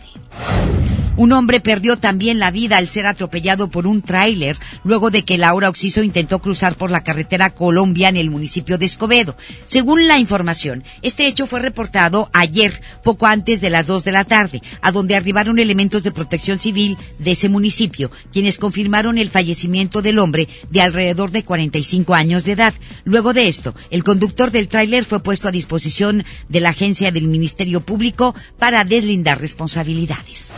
[1.17, 5.37] Un hombre perdió también la vida al ser atropellado por un tráiler luego de que
[5.37, 9.35] Laura Oxiso intentó cruzar por la carretera Colombia en el municipio de Escobedo.
[9.67, 14.23] Según la información, este hecho fue reportado ayer, poco antes de las 2 de la
[14.23, 20.01] tarde, a donde arribaron elementos de protección civil de ese municipio, quienes confirmaron el fallecimiento
[20.01, 22.73] del hombre de alrededor de 45 años de edad.
[23.03, 27.27] Luego de esto, el conductor del tráiler fue puesto a disposición de la agencia del
[27.27, 30.53] Ministerio Público para deslindar responsabilidades.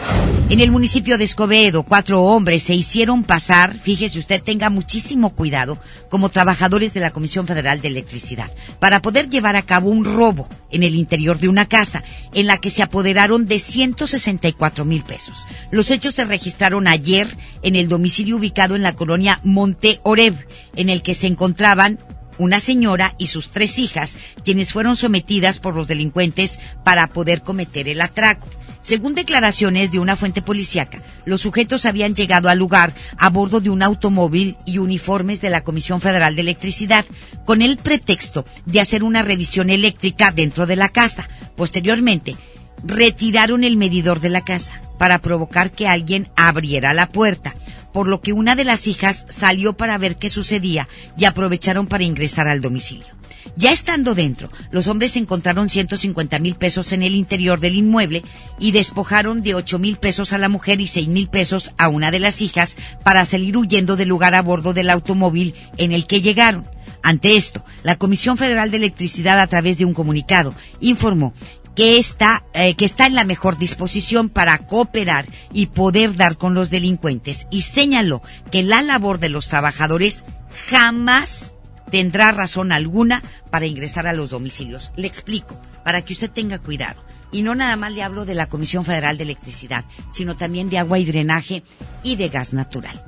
[0.54, 5.80] En el municipio de Escobedo, cuatro hombres se hicieron pasar, fíjese usted, tenga muchísimo cuidado,
[6.12, 10.48] como trabajadores de la Comisión Federal de Electricidad, para poder llevar a cabo un robo
[10.70, 12.04] en el interior de una casa,
[12.36, 15.48] en la que se apoderaron de 164 mil pesos.
[15.72, 17.28] Los hechos se registraron ayer
[17.64, 20.36] en el domicilio ubicado en la colonia Monte Oreb,
[20.76, 21.98] en el que se encontraban
[22.38, 27.88] una señora y sus tres hijas, quienes fueron sometidas por los delincuentes para poder cometer
[27.88, 28.48] el atraco.
[28.84, 33.70] Según declaraciones de una fuente policíaca, los sujetos habían llegado al lugar a bordo de
[33.70, 37.06] un automóvil y uniformes de la Comisión Federal de Electricidad,
[37.46, 41.30] con el pretexto de hacer una revisión eléctrica dentro de la casa.
[41.56, 42.36] Posteriormente,
[42.84, 47.56] retiraron el medidor de la casa para provocar que alguien abriera la puerta,
[47.94, 52.04] por lo que una de las hijas salió para ver qué sucedía y aprovecharon para
[52.04, 53.08] ingresar al domicilio.
[53.56, 58.24] Ya estando dentro, los hombres encontraron 150 mil pesos en el interior del inmueble
[58.58, 62.10] y despojaron de 8 mil pesos a la mujer y 6 mil pesos a una
[62.10, 66.22] de las hijas para salir huyendo del lugar a bordo del automóvil en el que
[66.22, 66.66] llegaron.
[67.04, 71.34] Ante esto, la Comisión Federal de Electricidad, a través de un comunicado, informó
[71.76, 76.54] que está, eh, que está en la mejor disposición para cooperar y poder dar con
[76.54, 80.24] los delincuentes y señaló que la labor de los trabajadores
[80.70, 81.56] jamás
[81.90, 84.92] tendrá razón alguna para ingresar a los domicilios.
[84.96, 87.04] Le explico, para que usted tenga cuidado.
[87.32, 90.78] Y no nada más le hablo de la Comisión Federal de Electricidad, sino también de
[90.78, 91.64] agua y drenaje
[92.04, 93.04] y de gas natural.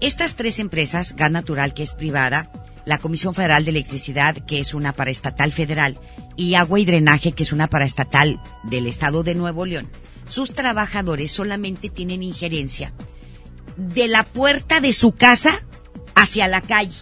[0.00, 2.50] Estas tres empresas, gas natural que es privada,
[2.84, 5.98] la Comisión Federal de Electricidad que es una paraestatal federal
[6.36, 9.88] y agua y drenaje que es una paraestatal del estado de Nuevo León,
[10.28, 12.92] sus trabajadores solamente tienen injerencia
[13.76, 15.62] de la puerta de su casa
[16.14, 16.96] hacia la calle.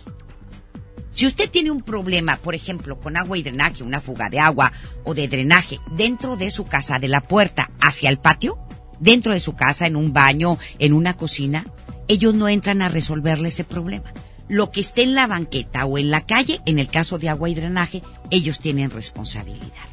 [1.12, 4.72] Si usted tiene un problema, por ejemplo, con agua y drenaje, una fuga de agua
[5.04, 8.58] o de drenaje dentro de su casa, de la puerta hacia el patio,
[9.00, 11.66] dentro de su casa, en un baño, en una cocina,
[12.06, 14.12] ellos no entran a resolverle ese problema.
[14.50, 17.48] Lo que esté en la banqueta o en la calle, en el caso de agua
[17.48, 19.86] y drenaje, ellos tienen responsabilidad.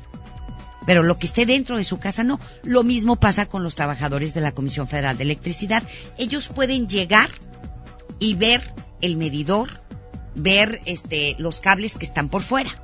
[0.88, 2.40] Pero lo que esté dentro de su casa no.
[2.64, 5.84] Lo mismo pasa con los trabajadores de la Comisión Federal de Electricidad.
[6.18, 7.30] Ellos pueden llegar
[8.18, 9.84] y ver el medidor,
[10.34, 12.82] ver este, los cables que están por fuera.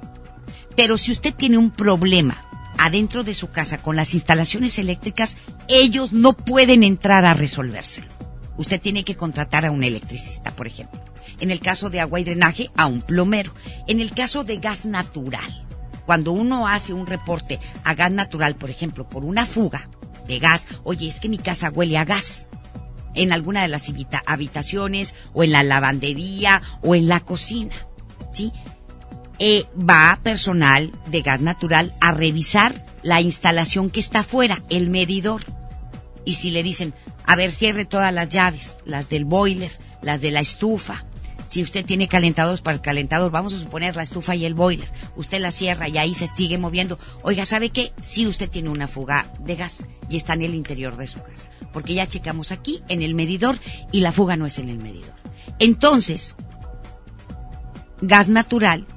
[0.75, 2.45] Pero si usted tiene un problema
[2.77, 5.37] adentro de su casa con las instalaciones eléctricas,
[5.69, 8.09] ellos no pueden entrar a resolvérselo.
[8.57, 11.12] Usted tiene que contratar a un electricista, por ejemplo.
[11.39, 13.53] En el caso de agua y drenaje, a un plomero.
[13.87, 15.65] En el caso de gas natural,
[16.05, 19.89] cuando uno hace un reporte a gas natural, por ejemplo, por una fuga
[20.27, 22.47] de gas, oye, es que mi casa huele a gas
[23.15, 23.91] en alguna de las
[24.25, 27.75] habitaciones o en la lavandería o en la cocina,
[28.31, 28.51] ¿sí?
[29.39, 35.43] Eh, va personal de gas natural a revisar la instalación que está afuera, el medidor.
[36.25, 36.93] Y si le dicen,
[37.25, 41.05] a ver, cierre todas las llaves, las del boiler, las de la estufa.
[41.53, 44.89] Si usted tiene calentadores para el calentador, vamos a suponer la estufa y el boiler.
[45.15, 46.97] Usted la cierra y ahí se sigue moviendo.
[47.21, 47.93] Oiga, ¿sabe qué?
[48.01, 51.49] Si usted tiene una fuga de gas y está en el interior de su casa
[51.71, 53.59] porque ya checamos aquí en el medidor
[53.91, 55.13] y la fuga no es en el medidor.
[55.59, 56.35] Entonces,
[58.01, 58.87] gas natural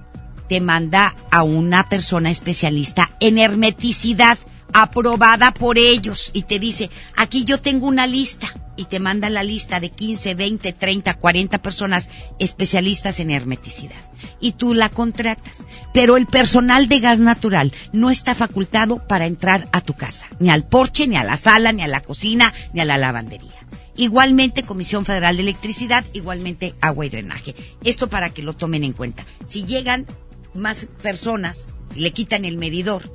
[0.48, 4.38] te manda a una persona especialista en hermeticidad
[4.82, 9.42] aprobada por ellos y te dice, aquí yo tengo una lista y te manda la
[9.42, 13.96] lista de 15, 20, 30, 40 personas especialistas en hermeticidad
[14.38, 15.66] y tú la contratas.
[15.94, 20.50] Pero el personal de gas natural no está facultado para entrar a tu casa, ni
[20.50, 23.52] al porche, ni a la sala, ni a la cocina, ni a la lavandería.
[23.96, 27.54] Igualmente Comisión Federal de Electricidad, igualmente agua y drenaje.
[27.82, 29.24] Esto para que lo tomen en cuenta.
[29.46, 30.04] Si llegan
[30.52, 33.10] más personas, le quitan el medidor,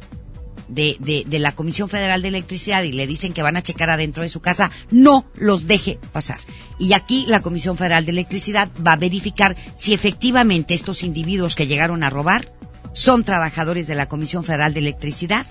[0.72, 4.24] de, de, la Comisión Federal de Electricidad y le dicen que van a checar adentro
[4.24, 6.40] de su casa, no los deje pasar.
[6.80, 11.68] Y aquí la Comisión Federal de Electricidad va a verificar si efectivamente estos individuos que
[11.68, 12.54] llegaron a robar
[12.94, 15.46] son trabajadores de la Comisión Federal de Electricidad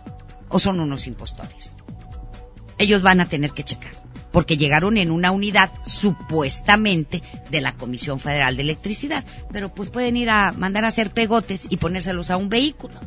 [0.48, 1.76] o son unos impostores.
[2.78, 3.92] Ellos van a tener que checar,
[4.33, 10.16] porque llegaron en una unidad supuestamente de la Comisión Federal de Electricidad, pero pues pueden
[10.16, 12.98] ir a mandar a hacer pegotes y ponérselos a un vehículo,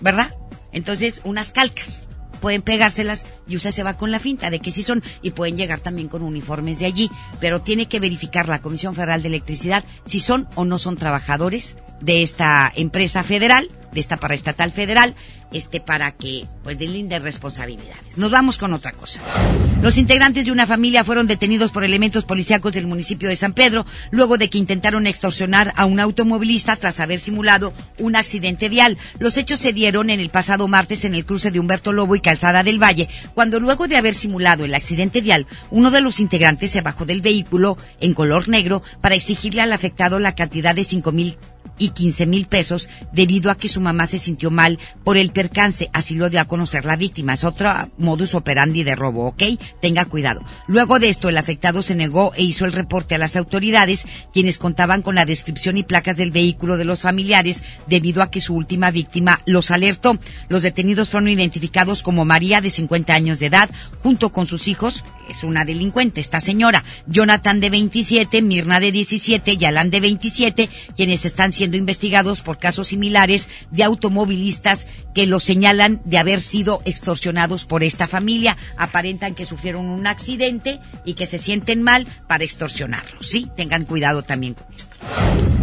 [0.00, 0.34] ¿verdad?
[0.76, 2.06] Entonces, unas calcas
[2.42, 5.56] pueden pegárselas y usted se va con la finta de que sí son y pueden
[5.56, 7.10] llegar también con uniformes de allí,
[7.40, 11.76] pero tiene que verificar la Comisión Federal de Electricidad si son o no son trabajadores
[12.00, 15.14] de esta empresa federal, de esta paraestatal federal,
[15.52, 18.18] este para que pues de responsabilidades.
[18.18, 19.20] Nos vamos con otra cosa.
[19.80, 23.86] Los integrantes de una familia fueron detenidos por elementos policíacos del municipio de San Pedro
[24.10, 28.98] luego de que intentaron extorsionar a un automovilista tras haber simulado un accidente vial.
[29.18, 32.20] Los hechos se dieron en el pasado martes en el cruce de Humberto Lobo y
[32.20, 36.70] Calzada del Valle, cuando luego de haber simulado el accidente vial, uno de los integrantes
[36.70, 41.12] se bajó del vehículo en color negro para exigirle al afectado la cantidad de cinco
[41.12, 41.36] mil
[41.78, 45.90] y 15 mil pesos debido a que su mamá se sintió mal por el percance.
[45.92, 47.34] Así lo dio a conocer la víctima.
[47.34, 49.42] Es otro modus operandi de robo, ¿ok?
[49.80, 50.42] Tenga cuidado.
[50.66, 54.58] Luego de esto, el afectado se negó e hizo el reporte a las autoridades, quienes
[54.58, 58.54] contaban con la descripción y placas del vehículo de los familiares debido a que su
[58.54, 60.18] última víctima los alertó.
[60.48, 63.70] Los detenidos fueron identificados como María, de 50 años de edad,
[64.02, 69.56] junto con sus hijos, es una delincuente, esta señora, Jonathan de 27, Mirna de 17
[69.58, 75.44] y Alan de 27, quienes están siendo investigados por casos similares de automovilistas que los
[75.44, 78.56] señalan de haber sido extorsionados por esta familia.
[78.76, 83.26] Aparentan que sufrieron un accidente y que se sienten mal para extorsionarlos.
[83.26, 85.55] Sí, tengan cuidado también con esto.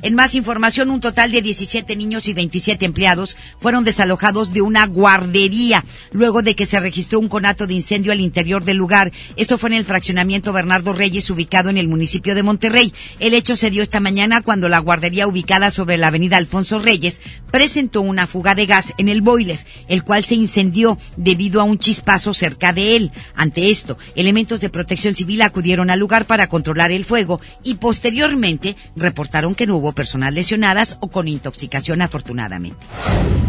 [0.00, 4.86] En más información, un total de 17 niños y 27 empleados fueron desalojados de una
[4.86, 9.10] guardería luego de que se registró un conato de incendio al interior del lugar.
[9.34, 12.94] Esto fue en el fraccionamiento Bernardo Reyes, ubicado en el municipio de Monterrey.
[13.18, 17.20] El hecho se dio esta mañana cuando la guardería ubicada sobre la avenida Alfonso Reyes
[17.50, 19.58] presentó una fuga de gas en el boiler,
[19.88, 23.10] el cual se incendió debido a un chispazo cerca de él.
[23.34, 28.76] Ante esto, elementos de protección civil acudieron al lugar para controlar el fuego y posteriormente
[28.94, 32.78] reportaron que no hubo personas lesionadas o con intoxicación afortunadamente.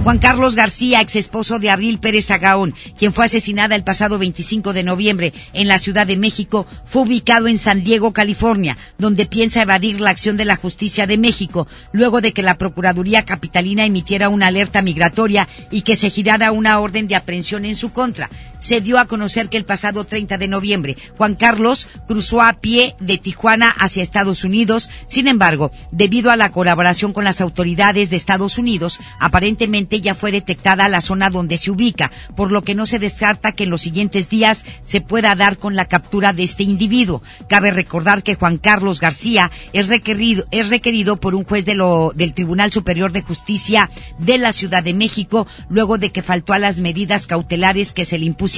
[0.04, 4.72] Juan Carlos García, ex esposo de Abril Pérez Agaón, quien fue asesinada el pasado 25
[4.72, 9.62] de noviembre en la Ciudad de México, fue ubicado en San Diego, California, donde piensa
[9.62, 14.30] evadir la acción de la justicia de México, luego de que la Procuraduría Capitalina emitiera
[14.30, 18.30] una alerta migratoria y que se girara una orden de aprehensión en su contra.
[18.60, 22.96] Se dio a conocer que el pasado 30 de noviembre, Juan Carlos cruzó a pie
[23.00, 24.90] de Tijuana hacia Estados Unidos.
[25.08, 30.34] Sin embargo, debido a la colaboración con las autoridades de Estados Unidos, aparentemente ya fue
[30.34, 33.82] detectada la zona donde se ubica, por lo que no se descarta que en los
[33.82, 37.24] siguientes días se pueda dar con la captura de este individuo.
[37.48, 42.12] Cabe recordar que Juan Carlos García es requerido, es requerido por un juez de lo,
[42.14, 46.60] del Tribunal Superior de Justicia de la Ciudad de México, luego de que faltó a
[46.60, 48.49] las medidas cautelares que se le impusieron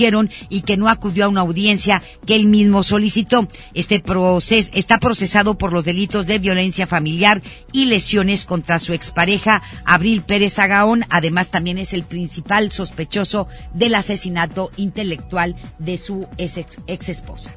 [0.49, 3.47] y que no acudió a una audiencia que él mismo solicitó.
[3.73, 9.61] Este proceso está procesado por los delitos de violencia familiar y lesiones contra su expareja,
[9.85, 11.05] Abril Pérez Agaón.
[11.09, 17.55] Además, también es el principal sospechoso del asesinato intelectual de su ex, ex esposa.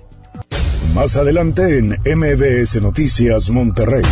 [0.95, 4.05] Más adelante en MBS Noticias Monterrey.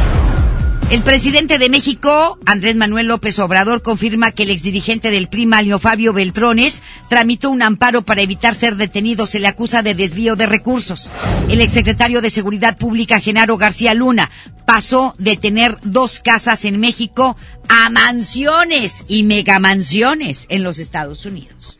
[0.92, 5.78] El presidente de México, Andrés Manuel López Obrador, confirma que el exdirigente del PRI, Malio
[5.78, 9.26] Fabio Beltrones, tramitó un amparo para evitar ser detenido.
[9.26, 11.10] Se le acusa de desvío de recursos.
[11.48, 14.30] El exsecretario de Seguridad Pública, Genaro García Luna,
[14.66, 17.38] pasó de tener dos casas en México
[17.70, 21.78] a mansiones y megamansiones en los Estados Unidos.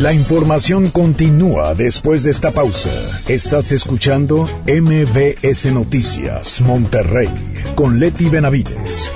[0.00, 2.90] La información continúa después de esta pausa.
[3.28, 7.28] Estás escuchando MBS Noticias Monterrey
[7.76, 9.12] con Leti Benavides.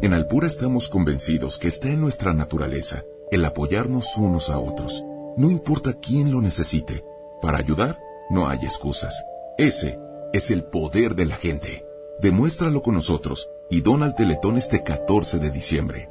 [0.00, 3.02] En Alpura estamos convencidos que está en nuestra naturaleza
[3.32, 5.04] el apoyarnos unos a otros.
[5.36, 7.04] No importa quién lo necesite.
[7.40, 7.98] Para ayudar,
[8.30, 9.24] no hay excusas.
[9.58, 9.98] Ese
[10.32, 11.84] es el poder de la gente.
[12.20, 16.10] Demuéstralo con nosotros y dona al Teletón este 14 de diciembre.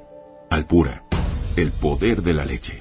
[0.50, 1.06] Alpura,
[1.56, 2.81] el poder de la leche.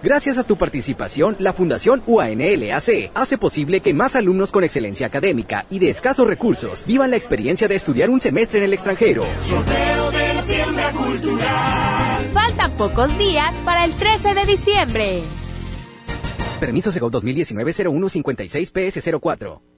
[0.00, 5.66] Gracias a tu participación, la Fundación UANLAC hace posible que más alumnos con excelencia académica
[5.70, 9.24] y de escasos recursos vivan la experiencia de estudiar un semestre en el extranjero.
[9.40, 12.28] Sorteo de la siembra cultural.
[12.32, 15.20] Faltan pocos días para el 13 de diciembre.
[16.60, 19.77] Permiso Segov 2019-0156-PS04.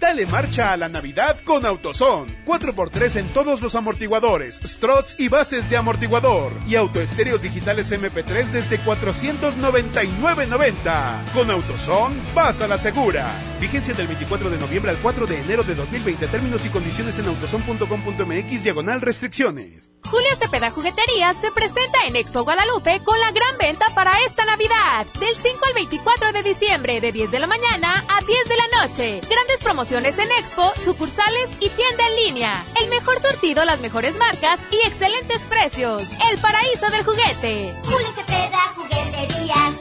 [0.00, 2.26] Dale marcha a la Navidad con Autoson.
[2.46, 6.52] 4x3 en todos los amortiguadores, struts y bases de amortiguador.
[6.66, 11.32] Y autoestéreos digitales MP3 desde 499.90.
[11.34, 13.30] Con Autoson, vas a la segura.
[13.60, 16.28] Vigencia del 24 de noviembre al 4 de enero de 2020.
[16.28, 19.90] Términos y condiciones en autoson.com.mx diagonal restricciones.
[20.10, 25.04] Julio Cepeda Jugueterías se presenta en Expo Guadalupe con la gran venta para esta Navidad.
[25.20, 28.66] Del 5 al 24 de diciembre, de 10 de la mañana a 10 de la
[28.80, 29.20] noche.
[29.28, 32.64] Grandes promociones en Expo, sucursales y tienda en línea.
[32.80, 36.02] El mejor sortido, las mejores marcas y excelentes precios.
[36.30, 37.74] El paraíso del juguete.
[37.84, 39.74] Julio Cepeda Jugueterías.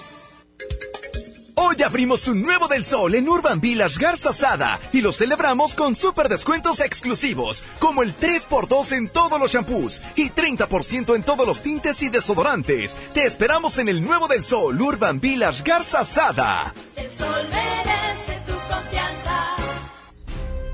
[1.56, 5.94] Hoy abrimos un nuevo del sol en Urban Village Garza Sada y lo celebramos con
[5.94, 11.62] super descuentos exclusivos, como el 3x2 en todos los shampoos y 30% en todos los
[11.62, 12.98] tintes y desodorantes.
[13.14, 16.74] Te esperamos en el nuevo del sol Urban Village Garza Sada.
[16.96, 17.50] El sol.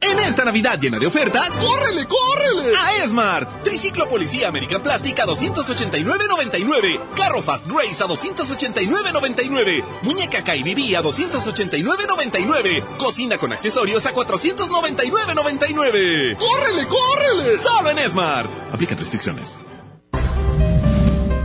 [0.00, 2.74] En esta Navidad llena de ofertas, ¡córrele, córrele!
[2.76, 3.62] A Esmart.
[3.64, 7.00] Triciclo Policía American Plastic a 289.99.
[7.16, 9.84] Carro Fast Race a 289.99.
[10.02, 12.84] Muñeca KBB a 289.99.
[12.96, 16.36] Cocina con accesorios a 499.99.
[16.36, 17.58] ¡Córrele, córrele!
[17.58, 18.48] Solo en Esmart.
[18.72, 19.58] Aplica restricciones.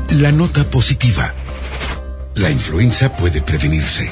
[0.10, 1.34] La nota positiva.
[2.36, 4.12] La influenza puede prevenirse.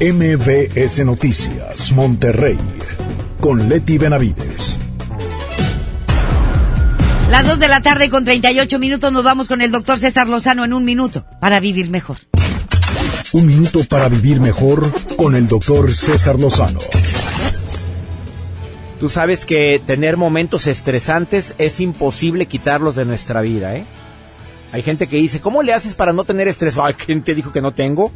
[0.00, 2.58] MBS Noticias, Monterrey,
[3.38, 4.80] con Leti Benavides.
[7.30, 10.64] Las 2 de la tarde con 38 minutos nos vamos con el doctor César Lozano
[10.64, 12.18] en un minuto para vivir mejor.
[13.34, 16.80] Un minuto para vivir mejor con el doctor César Lozano.
[18.98, 23.84] Tú sabes que tener momentos estresantes es imposible quitarlos de nuestra vida, ¿eh?
[24.72, 26.76] Hay gente que dice, ¿cómo le haces para no tener estrés?
[26.82, 28.10] Ay, ¿quién te dijo que no tengo?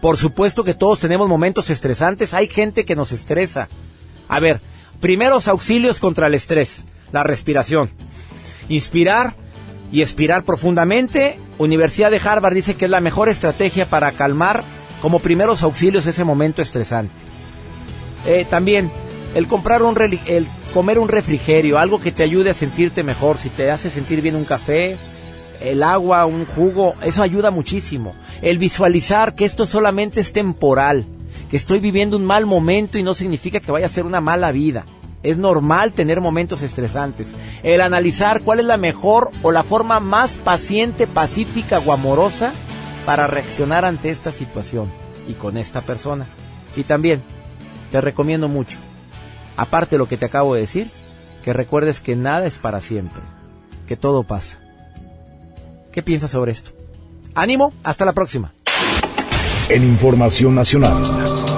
[0.00, 3.68] Por supuesto que todos tenemos momentos estresantes, hay gente que nos estresa.
[4.28, 4.60] A ver,
[5.00, 7.90] primeros auxilios contra el estrés, la respiración.
[8.68, 9.34] Inspirar
[9.92, 11.38] y expirar profundamente.
[11.58, 14.64] Universidad de Harvard dice que es la mejor estrategia para calmar
[15.02, 17.12] como primeros auxilios ese momento estresante.
[18.26, 18.90] Eh, también,
[19.34, 19.96] el comprar un
[20.26, 24.22] el comer un refrigerio, algo que te ayude a sentirte mejor, si te hace sentir
[24.22, 24.96] bien un café,
[25.60, 28.14] el agua, un jugo, eso ayuda muchísimo.
[28.42, 31.06] El visualizar que esto solamente es temporal,
[31.50, 34.52] que estoy viviendo un mal momento y no significa que vaya a ser una mala
[34.52, 34.86] vida.
[35.22, 37.28] Es normal tener momentos estresantes.
[37.62, 42.52] El analizar cuál es la mejor o la forma más paciente, pacífica o amorosa
[43.04, 44.90] para reaccionar ante esta situación
[45.28, 46.28] y con esta persona.
[46.74, 47.22] Y también
[47.92, 48.78] te recomiendo mucho,
[49.56, 50.88] aparte de lo que te acabo de decir,
[51.44, 53.20] que recuerdes que nada es para siempre,
[53.86, 54.58] que todo pasa.
[55.92, 56.72] ¿Qué piensas sobre esto?
[57.34, 58.52] Ánimo, hasta la próxima.
[59.68, 61.50] En Información Nacional.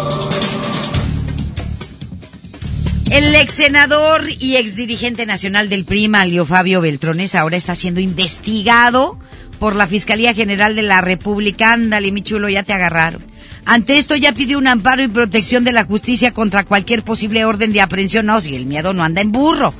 [3.10, 8.00] El ex senador y ex dirigente nacional del PRI, Malio Fabio Beltrones, ahora está siendo
[8.00, 9.18] investigado
[9.58, 11.74] por la Fiscalía General de la República.
[11.74, 13.22] Ándale, mi chulo, ya te agarraron.
[13.64, 17.72] Ante esto ya pidió un amparo y protección de la justicia contra cualquier posible orden
[17.72, 18.26] de aprehensión.
[18.26, 19.74] No, si el miedo no anda en burro.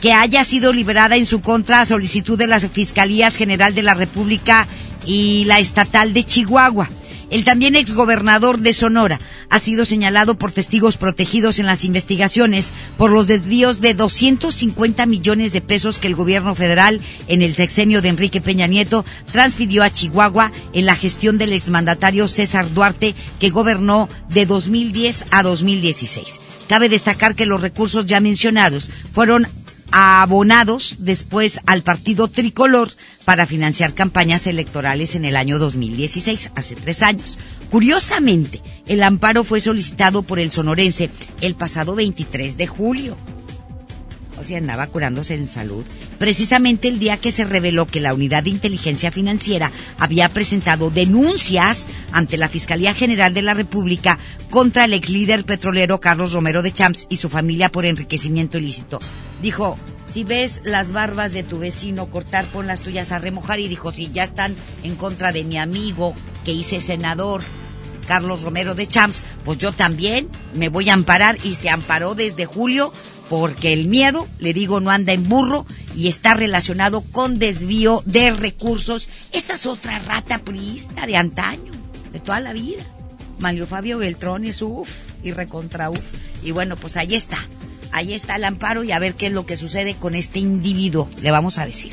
[0.00, 3.94] Que haya sido liberada en su contra a solicitud de las Fiscalías General de la
[3.94, 4.68] República
[5.06, 6.88] y la Estatal de Chihuahua.
[7.28, 9.18] El también exgobernador de Sonora
[9.50, 15.52] ha sido señalado por testigos protegidos en las investigaciones por los desvíos de 250 millones
[15.52, 19.90] de pesos que el gobierno federal en el sexenio de Enrique Peña Nieto transfirió a
[19.90, 26.40] Chihuahua en la gestión del exmandatario César Duarte que gobernó de 2010 a 2016.
[26.68, 29.48] Cabe destacar que los recursos ya mencionados fueron
[29.90, 32.90] abonados después al partido tricolor
[33.24, 37.38] para financiar campañas electorales en el año 2016, hace tres años.
[37.70, 41.10] Curiosamente, el amparo fue solicitado por el sonorense
[41.40, 43.16] el pasado 23 de julio.
[44.38, 45.84] O sea, andaba curándose en salud.
[46.18, 51.88] Precisamente el día que se reveló que la Unidad de Inteligencia Financiera había presentado denuncias
[52.12, 54.18] ante la Fiscalía General de la República
[54.50, 58.98] contra el ex líder petrolero Carlos Romero de Champs y su familia por enriquecimiento ilícito.
[59.42, 59.78] Dijo,
[60.12, 63.60] si ves las barbas de tu vecino cortar, pon las tuyas a remojar.
[63.60, 66.14] Y dijo, si ya están en contra de mi amigo
[66.44, 67.42] que hice senador,
[68.06, 71.36] Carlos Romero de Champs, pues yo también me voy a amparar.
[71.44, 72.92] Y se amparó desde julio
[73.28, 78.32] porque el miedo, le digo, no anda en burro y está relacionado con desvío de
[78.32, 79.08] recursos.
[79.32, 81.72] Esta es otra rata priista de antaño,
[82.12, 82.84] de toda la vida.
[83.38, 84.88] Mario Fabio Beltrón es uff
[85.22, 86.12] y recontra uff.
[86.42, 87.38] Y bueno, pues ahí está.
[87.92, 91.08] Ahí está el amparo y a ver qué es lo que sucede con este individuo,
[91.22, 91.92] le vamos a decir.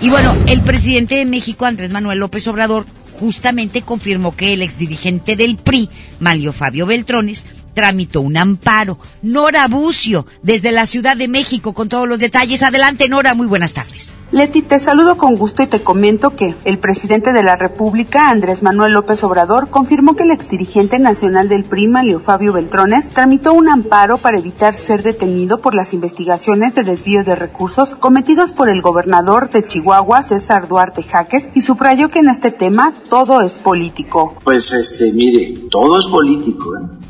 [0.00, 2.84] Y bueno, el presidente de México, Andrés Manuel López Obrador,
[3.18, 5.88] justamente confirmó que el exdirigente del PRI,
[6.20, 7.44] Mario Fabio Beltrones,
[7.74, 8.98] tramitó un amparo.
[9.22, 12.62] Nora Bucio, desde la Ciudad de México, con todos los detalles.
[12.62, 14.14] Adelante, Nora, muy buenas tardes.
[14.34, 18.64] Leti, te saludo con gusto y te comento que el presidente de la República, Andrés
[18.64, 23.68] Manuel López Obrador, confirmó que el exdirigente nacional del PRI, Leo Fabio Beltrones, tramitó un
[23.68, 28.82] amparo para evitar ser detenido por las investigaciones de desvío de recursos cometidos por el
[28.82, 34.34] gobernador de Chihuahua, César Duarte Jaques, y subrayó que en este tema todo es político.
[34.42, 37.03] Pues este, mire, todo es político, ¿eh?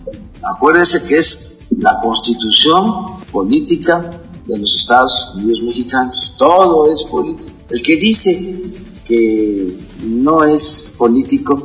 [0.45, 4.11] Acuérdense que es la constitución política
[4.47, 6.35] de los Estados Unidos mexicanos.
[6.37, 7.51] Todo es político.
[7.71, 8.73] El que dice
[9.05, 11.65] que no es político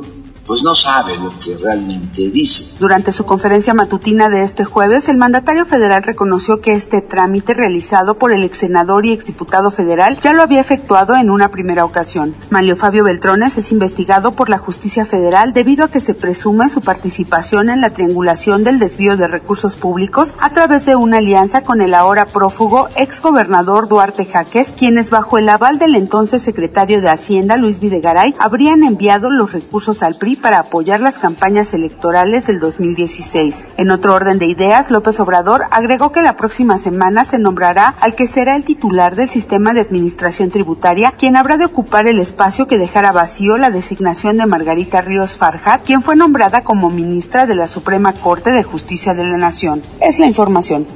[0.50, 2.76] pues no sabe lo que realmente dice.
[2.80, 8.14] Durante su conferencia matutina de este jueves, el mandatario federal reconoció que este trámite realizado
[8.14, 12.34] por el ex senador y exdiputado federal ya lo había efectuado en una primera ocasión.
[12.50, 16.80] Manlio Fabio Beltrones es investigado por la justicia federal debido a que se presume su
[16.80, 21.80] participación en la triangulación del desvío de recursos públicos a través de una alianza con
[21.80, 27.08] el ahora prófugo ex gobernador Duarte Jaques, quienes bajo el aval del entonces secretario de
[27.08, 32.60] Hacienda Luis Videgaray habrían enviado los recursos al PRI para apoyar las campañas electorales del
[32.60, 33.64] 2016.
[33.76, 38.14] En otro orden de ideas, López Obrador agregó que la próxima semana se nombrará al
[38.14, 42.66] que será el titular del sistema de administración tributaria, quien habrá de ocupar el espacio
[42.66, 47.54] que dejara vacío la designación de Margarita Ríos Farjat, quien fue nombrada como ministra de
[47.54, 49.82] la Suprema Corte de Justicia de la Nación.
[50.00, 50.86] Es la información.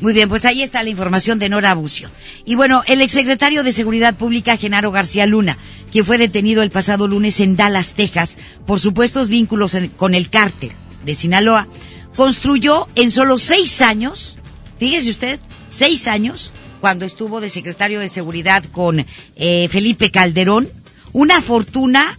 [0.00, 2.10] Muy bien, pues ahí está la información de Nora Bucio.
[2.46, 5.58] Y bueno, el exsecretario de Seguridad Pública, Genaro García Luna,
[5.92, 8.36] quien fue detenido el pasado lunes en Dallas, Texas,
[8.66, 10.72] por supuestos vínculos con el cártel
[11.04, 11.68] de Sinaloa,
[12.16, 14.36] construyó en solo seis años,
[14.78, 19.04] fíjese usted, seis años, cuando estuvo de secretario de Seguridad con
[19.36, 20.68] eh, Felipe Calderón,
[21.12, 22.18] una fortuna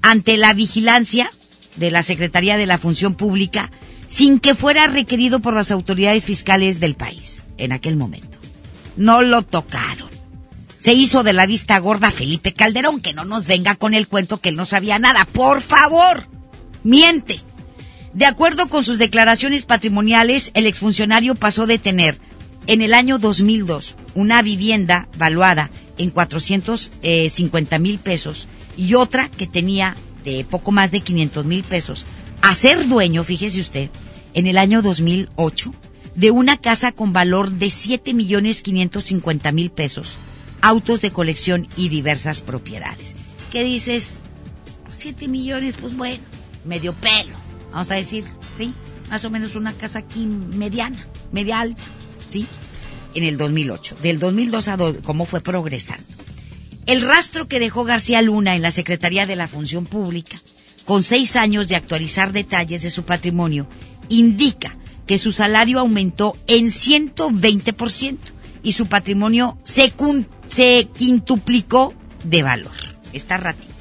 [0.00, 1.30] ante la vigilancia
[1.76, 3.70] de la Secretaría de la Función Pública
[4.12, 8.36] sin que fuera requerido por las autoridades fiscales del país en aquel momento.
[8.94, 10.10] No lo tocaron.
[10.76, 14.38] Se hizo de la vista gorda Felipe Calderón, que no nos venga con el cuento
[14.38, 15.24] que él no sabía nada.
[15.24, 16.26] Por favor,
[16.84, 17.40] miente.
[18.12, 22.18] De acuerdo con sus declaraciones patrimoniales, el exfuncionario pasó de tener
[22.66, 28.46] en el año 2002 una vivienda valuada en 450 mil pesos
[28.76, 32.04] y otra que tenía de poco más de 500 mil pesos
[32.42, 33.88] a ser dueño, fíjese usted,
[34.34, 35.72] en el año 2008
[36.14, 40.18] de una casa con valor de 7 millones 550 mil pesos,
[40.60, 43.16] autos de colección y diversas propiedades.
[43.50, 44.20] ¿Qué dices?
[44.90, 46.22] 7 millones, pues bueno,
[46.64, 47.34] medio pelo,
[47.70, 48.24] vamos a decir,
[48.56, 48.72] ¿sí?
[49.10, 51.82] Más o menos una casa aquí mediana, media alta,
[52.28, 52.46] ¿sí?
[53.14, 53.96] En el 2008.
[54.02, 56.04] Del 2002 a cómo fue progresando.
[56.86, 60.42] El rastro que dejó García Luna en la Secretaría de la Función Pública,
[60.84, 63.66] con seis años de actualizar detalles de su patrimonio,
[64.12, 68.18] indica que su salario aumentó en 120%
[68.62, 69.92] y su patrimonio se,
[70.96, 71.94] quintuplicó
[72.24, 72.72] de valor.
[73.12, 73.72] Esta ratita.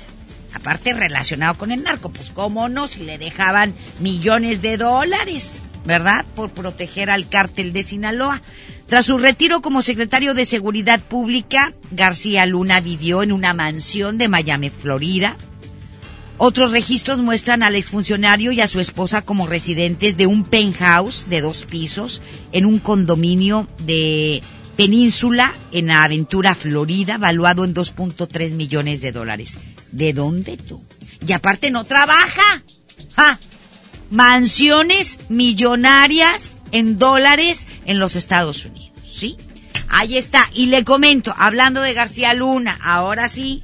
[0.53, 6.25] Aparte relacionado con el narco, pues cómo no, si le dejaban millones de dólares, ¿verdad?
[6.36, 8.41] Por proteger al cártel de Sinaloa.
[8.88, 14.27] Tras su retiro como secretario de Seguridad Pública, García Luna vivió en una mansión de
[14.27, 15.38] Miami, Florida.
[16.43, 21.39] Otros registros muestran al exfuncionario y a su esposa como residentes de un penthouse de
[21.39, 24.41] dos pisos en un condominio de
[24.75, 29.59] Península en la Aventura, Florida, valuado en 2.3 millones de dólares.
[29.91, 30.83] ¿De dónde tú?
[31.27, 32.63] Y aparte no trabaja.
[33.15, 33.39] ¡Ja!
[34.09, 39.37] mansiones millonarias en dólares en los Estados Unidos, ¿sí?
[39.87, 40.49] Ahí está.
[40.55, 43.61] Y le comento, hablando de García Luna, ahora sí,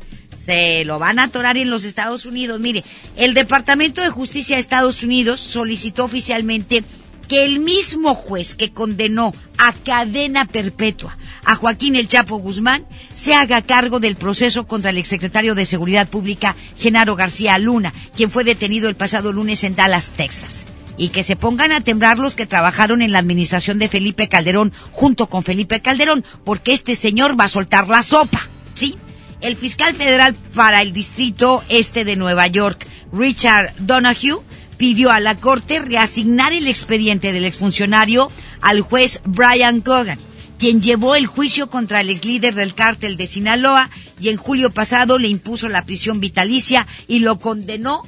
[0.47, 2.61] se lo van a atorar en los Estados Unidos.
[2.61, 2.85] Mire,
[3.17, 6.85] el Departamento de Justicia de Estados Unidos solicitó oficialmente
[7.27, 13.33] que el mismo juez que condenó a cadena perpetua a Joaquín El Chapo Guzmán se
[13.33, 18.45] haga cargo del proceso contra el exsecretario de Seguridad Pública, Genaro García Luna, quien fue
[18.45, 20.65] detenido el pasado lunes en Dallas, Texas.
[20.97, 24.71] Y que se pongan a temblar los que trabajaron en la administración de Felipe Calderón
[24.93, 28.47] junto con Felipe Calderón, porque este señor va a soltar la sopa.
[28.73, 28.95] ¿Sí?
[29.39, 34.41] El fiscal federal para el distrito este de Nueva York, Richard Donahue,
[34.77, 38.31] pidió a la Corte reasignar el expediente del exfuncionario
[38.61, 40.19] al juez Brian Cogan,
[40.57, 44.71] quien llevó el juicio contra el ex líder del cártel de Sinaloa y en julio
[44.71, 48.03] pasado le impuso la prisión vitalicia y lo condenó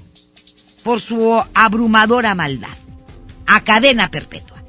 [0.83, 2.69] por su abrumadora maldad
[3.45, 4.63] a cadena perpetua.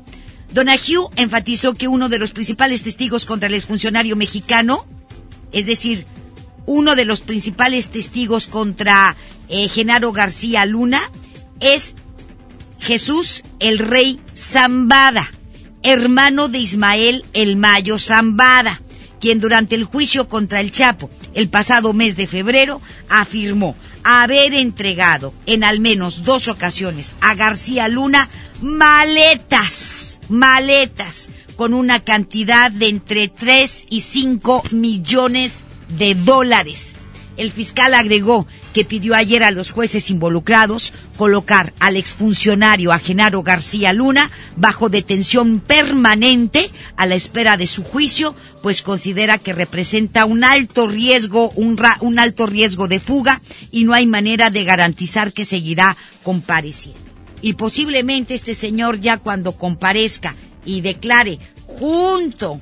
[0.53, 4.85] Donahue enfatizó que uno de los principales testigos contra el exfuncionario mexicano,
[5.53, 6.07] es decir,
[6.71, 9.17] uno de los principales testigos contra
[9.49, 11.03] eh, Genaro García Luna,
[11.59, 11.97] es
[12.79, 15.33] Jesús el Rey Zambada,
[15.83, 18.83] hermano de Ismael el Mayo Zambada,
[19.21, 25.35] quien durante el juicio contra el Chapo el pasado mes de febrero afirmó haber entregado
[25.47, 28.29] en al menos dos ocasiones a García Luna
[28.63, 35.65] maletas, maletas, con una cantidad de entre 3 y 5 millones
[35.97, 36.95] de dólares.
[37.37, 43.43] El fiscal agregó que pidió ayer a los jueces involucrados colocar al exfuncionario a Genaro
[43.43, 50.27] García Luna bajo detención permanente a la espera de su juicio, pues considera que representa
[50.27, 55.33] un alto riesgo, un, un alto riesgo de fuga y no hay manera de garantizar
[55.33, 57.01] que seguirá compareciendo.
[57.41, 60.35] Y posiblemente este señor ya cuando comparezca
[60.67, 62.61] y declare junto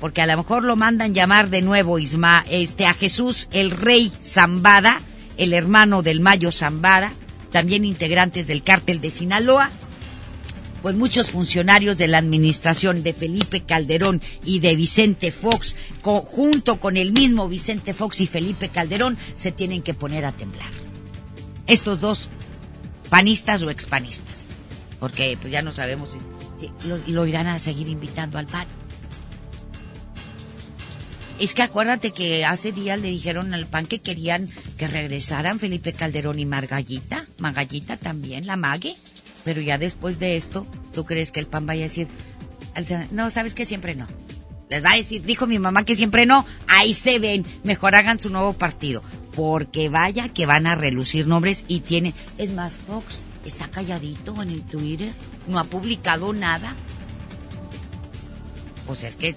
[0.00, 4.10] porque a lo mejor lo mandan llamar de nuevo Isma, este, a Jesús el Rey
[4.22, 5.00] Zambada,
[5.36, 7.12] el hermano del Mayo Zambada,
[7.52, 9.70] también integrantes del cártel de Sinaloa,
[10.82, 16.96] pues muchos funcionarios de la administración de Felipe Calderón y de Vicente Fox, junto con
[16.96, 20.70] el mismo Vicente Fox y Felipe Calderón, se tienen que poner a temblar.
[21.66, 22.30] Estos dos,
[23.10, 24.46] panistas o expanistas,
[24.98, 28.66] porque pues ya no sabemos si, lo, lo irán a seguir invitando al PAN.
[31.40, 35.94] Es que acuérdate que hace días le dijeron al PAN que querían que regresaran Felipe
[35.94, 38.94] Calderón y Margallita, Margallita también, la Mague.
[39.42, 42.08] Pero ya después de esto, ¿tú crees que el PAN vaya a decir,
[43.10, 44.06] no, sabes que siempre no?
[44.68, 48.20] Les va a decir, dijo mi mamá que siempre no, ahí se ven, mejor hagan
[48.20, 49.02] su nuevo partido.
[49.34, 54.50] Porque vaya que van a relucir nombres y tiene, es más, Fox está calladito en
[54.50, 55.10] el Twitter,
[55.48, 56.74] no ha publicado nada.
[58.86, 59.34] Pues es que,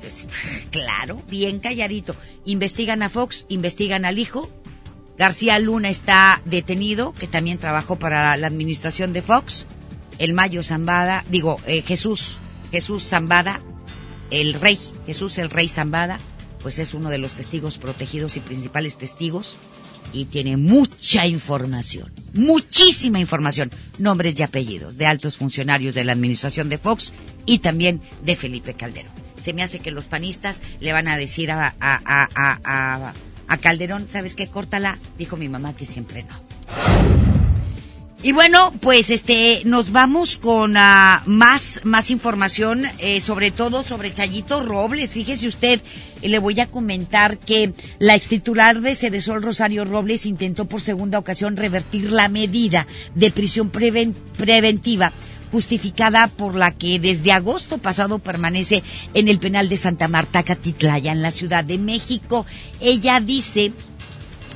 [0.71, 2.15] claro, bien calladito.
[2.45, 4.49] Investigan a Fox, investigan al hijo.
[5.17, 9.67] García Luna está detenido, que también trabajó para la administración de Fox.
[10.17, 12.37] El Mayo Zambada, digo, eh, Jesús,
[12.71, 13.61] Jesús Zambada,
[14.31, 16.19] el rey, Jesús el rey Zambada,
[16.61, 19.57] pues es uno de los testigos protegidos y principales testigos.
[20.11, 26.69] y tiene mucha información, muchísima información, nombres y apellidos de altos funcionarios de la administración
[26.69, 27.13] de Fox
[27.45, 29.22] y también de Felipe Calderón.
[29.43, 33.13] Se me hace que los panistas le van a decir a, a, a,
[33.47, 34.47] a, Calderón, ¿sabes qué?
[34.47, 34.97] Córtala.
[35.17, 36.41] Dijo mi mamá que siempre no.
[38.25, 44.13] Y bueno, pues este nos vamos con uh, más más información, eh, sobre todo sobre
[44.13, 45.11] Chayito Robles.
[45.11, 45.81] Fíjese usted,
[46.21, 51.19] le voy a comentar que la ex titular de Cedesol Rosario Robles intentó por segunda
[51.19, 55.11] ocasión revertir la medida de prisión preven preventiva
[55.53, 58.81] justificada por la que desde agosto pasado permanece
[59.13, 62.47] en el penal de Santa Marta Catitlaya en la Ciudad de México.
[62.81, 63.71] Ella dice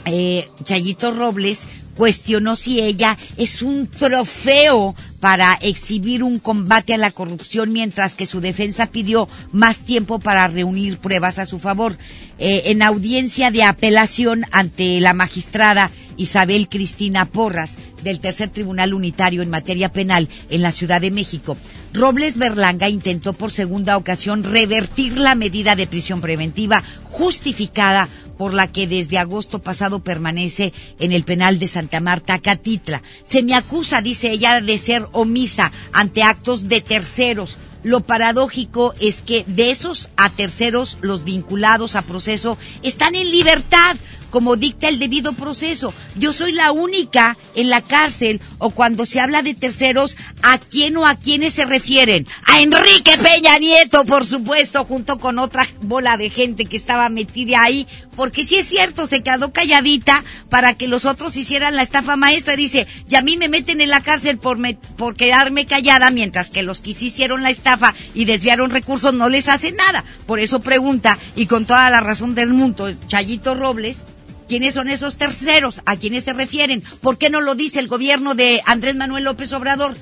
[0.05, 1.67] eh, Chayito Robles
[1.97, 8.27] cuestionó si ella es un trofeo para exhibir un combate a la corrupción, mientras que
[8.27, 11.97] su defensa pidió más tiempo para reunir pruebas a su favor.
[12.37, 19.41] Eh, en audiencia de apelación ante la magistrada Isabel Cristina Porras del Tercer Tribunal Unitario
[19.41, 21.57] en materia penal en la Ciudad de México,
[21.97, 28.71] Robles Berlanga intentó por segunda ocasión revertir la medida de prisión preventiva justificada por la
[28.71, 33.01] que desde agosto pasado permanece en el penal de Santa Marta, Catitla.
[33.27, 37.57] Se me acusa, dice ella, de ser omisa ante actos de terceros.
[37.81, 43.97] Lo paradójico es que de esos a terceros, los vinculados a proceso están en libertad,
[44.37, 45.95] como dicta el debido proceso.
[46.15, 50.95] Yo soy la única en la cárcel o cuando se habla de terceros, ¿a quién
[50.95, 52.27] o a quiénes se refieren?
[52.45, 57.63] A Enrique Peña Nieto, por supuesto, junto con otra bola de gente que estaba metida
[57.63, 62.15] ahí, porque sí es cierto, se quedó calladita para que los otros hicieran la estafa
[62.15, 62.55] maestra.
[62.55, 66.51] Dice, y a mí me meten en la cárcel por, me, por quedarme callada, mientras
[66.51, 70.03] que los que sí hicieron la estafa y desviaron recursos no les hace nada.
[70.27, 74.03] Por eso pregunta, y con toda la razón del mundo, Chayito Robles,
[74.47, 75.81] ¿Quiénes son esos terceros?
[75.85, 76.83] ¿A quiénes se refieren?
[77.01, 79.97] ¿Por qué no lo dice el gobierno de Andrés Manuel López Obrador?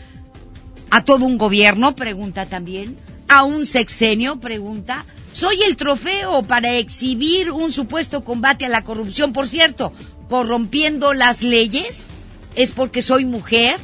[0.92, 1.96] ¿A todo un gobierno?
[1.96, 2.98] Pregunta también.
[3.28, 4.40] ¿A un sexenio?
[4.40, 5.06] Pregunta.
[5.32, 9.34] ¿Soy el trofeo para exhibir un supuesto combate a la corrupción?
[9.34, 9.92] Por cierto,
[10.30, 12.10] corrompiendo las leyes.
[12.56, 13.78] ¿Es porque soy mujer?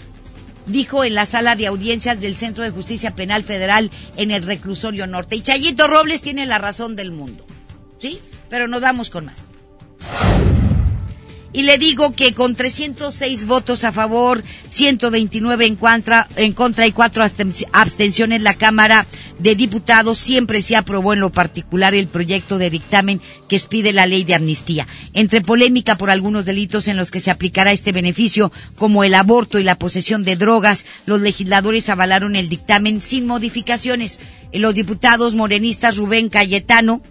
[0.68, 5.08] Dijo en la sala de audiencias del Centro de Justicia Penal Federal en el Reclusorio
[5.08, 5.36] Norte.
[5.36, 7.46] Y Chayito Robles tiene la razón del mundo.
[8.00, 8.20] ¿Sí?
[8.50, 9.52] Pero nos vamos con más.
[11.54, 16.94] Y le digo que con 306 votos a favor, 129 en contra, en contra y
[16.94, 19.06] cuatro abstenciones, la Cámara
[19.38, 24.06] de Diputados siempre se aprobó en lo particular el proyecto de dictamen que expide la
[24.06, 24.88] ley de amnistía.
[25.14, 29.60] Entre polémica por algunos delitos en los que se aplicará este beneficio, como el aborto
[29.60, 34.20] y la posesión de drogas, los legisladores avalaron el dictamen sin modificaciones.
[34.54, 37.02] Los diputados morenistas Rubén Cayetano,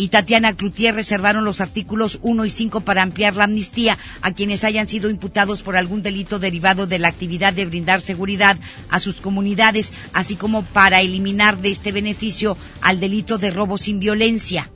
[0.00, 4.64] y Tatiana Cloutier reservaron los artículos 1 y 5 para ampliar la amnistía a quienes
[4.64, 8.56] hayan sido imputados por algún delito derivado de la actividad de brindar seguridad
[8.88, 14.00] a sus comunidades, así como para eliminar de este beneficio al delito de robo sin
[14.00, 14.70] violencia.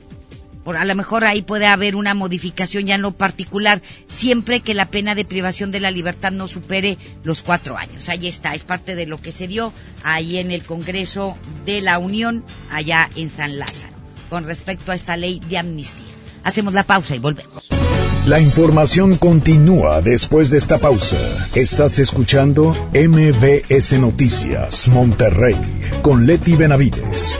[0.63, 4.75] Por a lo mejor ahí puede haber una modificación ya en lo particular, siempre que
[4.75, 8.09] la pena de privación de la libertad no supere los cuatro años.
[8.09, 9.73] Ahí está, es parte de lo que se dio
[10.03, 13.94] ahí en el Congreso de la Unión, allá en San Lázaro
[14.29, 16.05] con respecto a esta ley de amnistía.
[16.43, 17.69] Hacemos la pausa y volvemos.
[18.27, 21.17] La información continúa después de esta pausa.
[21.53, 25.55] Estás escuchando MBS Noticias Monterrey
[26.01, 27.39] con Leti Benavides.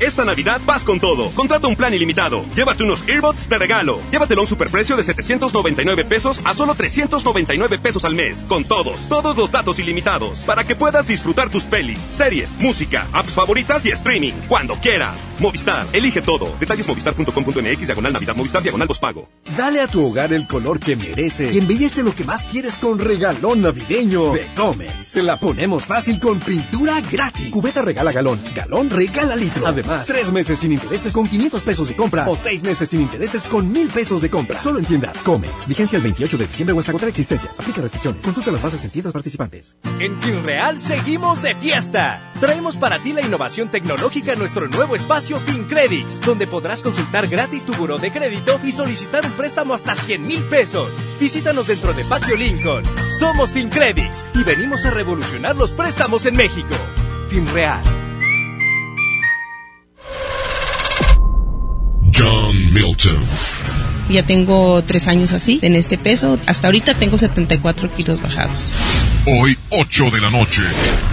[0.00, 1.30] Esta Navidad vas con todo.
[1.30, 2.44] Contrata un plan ilimitado.
[2.54, 4.00] Llévate unos earbuds de regalo.
[4.10, 8.44] Llévatelo a un superprecio de 799 pesos a solo 399 pesos al mes.
[8.48, 10.40] Con todos, todos los datos ilimitados.
[10.40, 14.32] Para que puedas disfrutar tus pelis, series, música, apps favoritas y streaming.
[14.48, 15.20] Cuando quieras.
[15.38, 16.54] Movistar, elige todo.
[16.58, 19.28] Detalles movistar.com.mx, diagonal Navidad, Movistar, diagonal pago.
[19.56, 22.98] Dale a tu hogar el color que merece y embellece lo que más quieres con
[22.98, 25.06] regalón navideño de Comex.
[25.06, 27.50] Se la ponemos fácil con pintura gratis.
[27.50, 29.66] Cubeta regala galón, galón regala litro.
[29.66, 33.46] Además, tres meses sin intereses con 500 pesos de compra o seis meses sin intereses
[33.46, 34.58] con 1000 pesos de compra.
[34.58, 35.68] Solo en tiendas Comex.
[35.68, 37.58] Vigencia el 28 de diciembre o hasta agotar existencias.
[37.58, 38.24] Aplica restricciones.
[38.24, 39.76] Consulta las bases en tiendas participantes.
[39.98, 42.32] En FinReal seguimos de fiesta.
[42.40, 47.64] Traemos para ti la innovación tecnológica en nuestro nuevo espacio FinCredits, donde podrás consultar gratis
[47.64, 50.94] tu buró de crédito y solicitar un préstamo hasta 100 mil pesos.
[51.20, 52.84] Visítanos dentro de Patio Lincoln.
[53.18, 56.74] Somos FinCredits y venimos a revolucionar los préstamos en México.
[57.28, 58.05] FinReal.
[64.08, 66.38] Ya tengo tres años así, en este peso.
[66.46, 68.72] Hasta ahorita tengo 74 kilos bajados.
[69.26, 70.62] Hoy, 8 de la noche,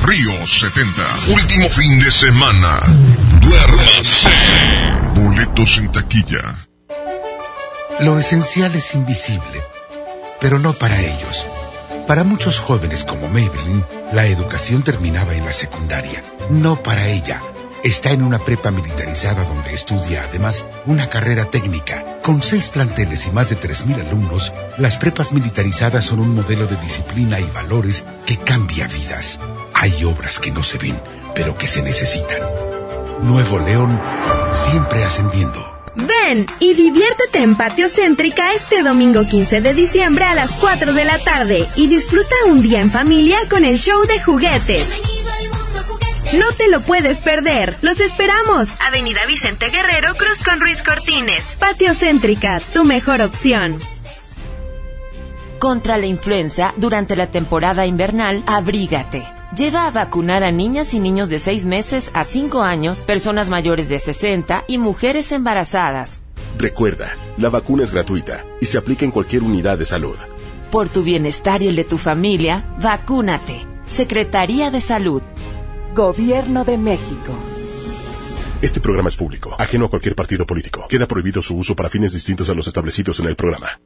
[0.06, 0.92] Río 70.
[1.34, 2.80] Último fin de semana.
[3.42, 4.30] Duérmase.
[5.16, 6.68] Boletos en taquilla.
[8.00, 9.62] Lo esencial es invisible,
[10.40, 11.46] pero no para ellos.
[12.08, 16.24] Para muchos jóvenes como Maybelline, la educación terminaba en la secundaria.
[16.50, 17.42] No para ella.
[17.84, 22.06] Está en una prepa militarizada donde estudia además una carrera técnica.
[22.22, 26.78] Con seis planteles y más de 3.000 alumnos, las prepas militarizadas son un modelo de
[26.78, 29.38] disciplina y valores que cambia vidas.
[29.74, 30.98] Hay obras que no se ven,
[31.36, 32.40] pero que se necesitan.
[33.22, 34.00] Nuevo León,
[34.52, 35.74] siempre ascendiendo.
[35.96, 41.04] Ven y diviértete en Patio Céntrica este domingo 15 de diciembre a las 4 de
[41.04, 45.13] la tarde y disfruta un día en familia con el show de juguetes.
[46.34, 47.78] No te lo puedes perder.
[47.84, 48.74] Los esperamos.
[48.80, 51.56] Avenida Vicente Guerrero, Cruz con Ruiz Cortines.
[51.60, 53.80] Patio Céntrica, tu mejor opción.
[55.60, 59.24] Contra la influenza, durante la temporada invernal, abrígate.
[59.56, 63.88] Lleva a vacunar a niñas y niños de 6 meses a 5 años, personas mayores
[63.88, 66.24] de 60 y mujeres embarazadas.
[66.58, 70.18] Recuerda, la vacuna es gratuita y se aplica en cualquier unidad de salud.
[70.72, 73.68] Por tu bienestar y el de tu familia, vacúnate.
[73.92, 75.22] Secretaría de Salud.
[75.94, 77.34] Gobierno de México.
[78.62, 80.88] Este programa es público, ajeno a cualquier partido político.
[80.88, 83.80] Queda prohibido su uso para fines distintos a los establecidos en el programa.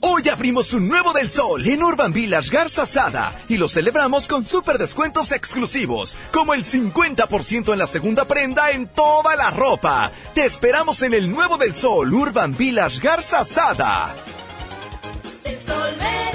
[0.00, 4.46] Hoy abrimos un nuevo del sol en Urban Village Garza Sada y lo celebramos con
[4.46, 10.10] super descuentos exclusivos, como el 50% en la segunda prenda en toda la ropa.
[10.34, 14.14] Te esperamos en el nuevo del sol Urban Village Garza Sada.
[15.44, 16.29] El sol confianza.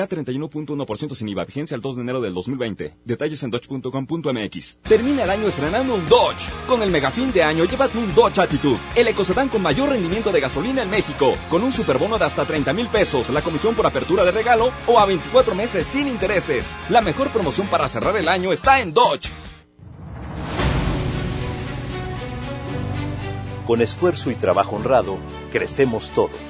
[0.00, 2.96] K31.1% sin IVA, vigencia al 2 de enero del 2020.
[3.04, 4.78] Detalles en dodge.com.mx.
[4.82, 6.50] Termina el año estrenando un Dodge.
[6.66, 10.40] Con el megafin de año, llévate un Dodge Attitude, el ecocedán con mayor rendimiento de
[10.40, 14.24] gasolina en México, con un superbono de hasta 30 mil pesos, la comisión por apertura
[14.24, 16.76] de regalo o a 24 meses sin intereses.
[16.88, 19.30] La mejor promoción para cerrar el año está en Dodge.
[23.66, 25.18] Con esfuerzo y trabajo honrado,
[25.52, 26.49] crecemos todos.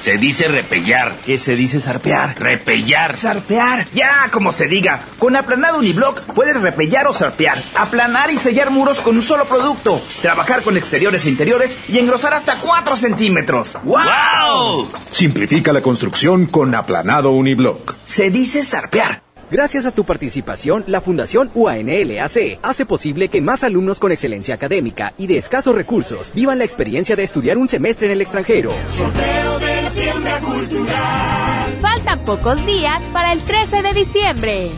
[0.00, 1.14] Se dice repellar.
[1.24, 2.38] ¿Qué se dice zarpear?
[2.38, 3.16] Repellar.
[3.16, 3.86] Zarpear.
[3.94, 5.02] Ya, como se diga.
[5.18, 7.58] Con aplanado uniblock puedes repellar o zarpear.
[7.74, 10.00] Aplanar y sellar muros con un solo producto.
[10.22, 13.76] Trabajar con exteriores e interiores y engrosar hasta 4 centímetros.
[13.84, 14.88] ¡Wow!
[15.10, 17.94] Simplifica la construcción con aplanado uniblock.
[18.06, 19.26] Se dice zarpear.
[19.48, 25.14] Gracias a tu participación, la Fundación UANLAC hace posible que más alumnos con excelencia académica
[25.18, 28.72] y de escasos recursos vivan la experiencia de estudiar un semestre en el extranjero.
[28.90, 31.76] Sorteo de la siembra cultural.
[31.80, 34.68] Faltan pocos días para el 13 de diciembre.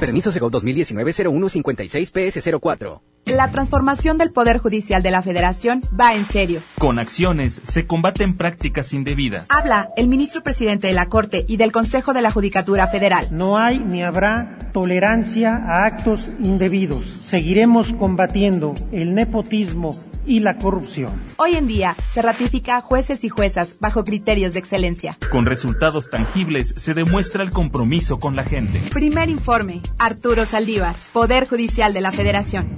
[0.00, 3.00] Permiso Segov 2019-0156-PS04.
[3.26, 6.60] La transformación del Poder Judicial de la Federación va en serio.
[6.78, 9.46] Con acciones se combaten prácticas indebidas.
[9.48, 13.28] Habla el ministro presidente de la Corte y del Consejo de la Judicatura Federal.
[13.30, 17.04] No hay ni habrá tolerancia a actos indebidos.
[17.20, 19.96] Seguiremos combatiendo el nepotismo
[20.28, 21.20] y la corrupción.
[21.38, 25.18] Hoy en día se ratifica a jueces y juezas bajo criterios de excelencia.
[25.30, 28.80] Con resultados tangibles se demuestra el compromiso con la gente.
[28.92, 32.68] Primer informe, Arturo Saldívar, Poder Judicial de la Federación.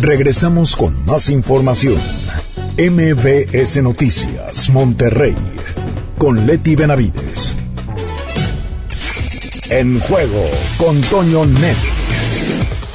[0.00, 2.00] Regresamos con más información.
[2.78, 5.34] MBS Noticias, Monterrey,
[6.18, 7.56] con Leti Benavides.
[9.70, 10.44] En juego
[10.76, 11.76] con Toño Net.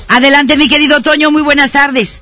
[0.07, 2.21] Adelante, mi querido Toño, muy buenas tardes.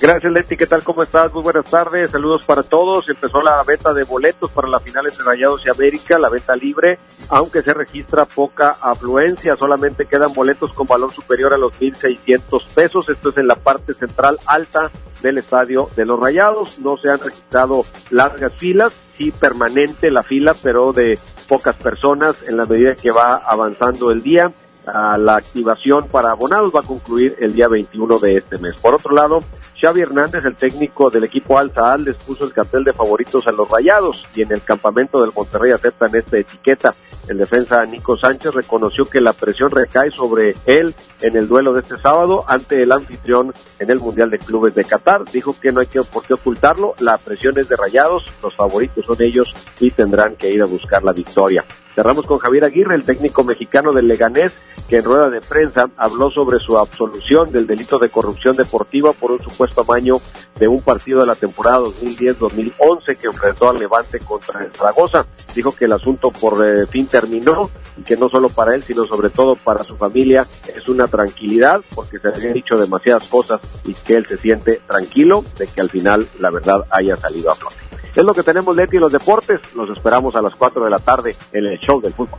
[0.00, 0.56] Gracias, Leti.
[0.56, 0.82] ¿Qué tal?
[0.82, 1.30] ¿Cómo estás?
[1.30, 2.10] Muy buenas tardes.
[2.10, 3.06] Saludos para todos.
[3.10, 6.98] Empezó la venta de boletos para las finales de Rayados y América, la venta libre,
[7.28, 9.58] aunque se registra poca afluencia.
[9.58, 13.10] Solamente quedan boletos con valor superior a los 1.600 pesos.
[13.10, 14.90] Esto es en la parte central alta
[15.20, 16.78] del estadio de los Rayados.
[16.78, 22.56] No se han registrado largas filas, sí permanente la fila, pero de pocas personas en
[22.56, 24.50] la medida que va avanzando el día.
[24.86, 28.74] Ah, la activación para abonados va a concluir el día 21 de este mes.
[28.76, 29.42] Por otro lado,
[29.80, 33.68] Xavi Hernández, el técnico del equipo Alza les puso el cartel de favoritos a los
[33.68, 36.94] Rayados y en el campamento del Monterrey aceptan esta etiqueta.
[37.28, 41.80] el defensa Nico Sánchez reconoció que la presión recae sobre él en el duelo de
[41.80, 45.24] este sábado ante el anfitrión en el Mundial de Clubes de Qatar.
[45.30, 49.04] Dijo que no hay que, por qué ocultarlo, la presión es de rayados, los favoritos
[49.06, 51.64] son ellos y tendrán que ir a buscar la victoria.
[51.94, 54.52] Cerramos con Javier Aguirre, el técnico mexicano del Leganés,
[54.88, 59.32] que en rueda de prensa habló sobre su absolución del delito de corrupción deportiva por
[59.32, 60.20] un supuesto amaño
[60.58, 65.26] de un partido de la temporada 2010-2011 que enfrentó al Levante contra el Zaragoza.
[65.54, 69.04] Dijo que el asunto por eh, fin terminó y que no solo para él, sino
[69.06, 73.94] sobre todo para su familia es una tranquilidad porque se habían dicho demasiadas cosas y
[73.94, 77.89] que él se siente tranquilo de que al final la verdad haya salido a flote.
[78.14, 79.60] Es lo que tenemos, Leti, en los deportes.
[79.74, 82.38] Los esperamos a las 4 de la tarde en el show del fútbol.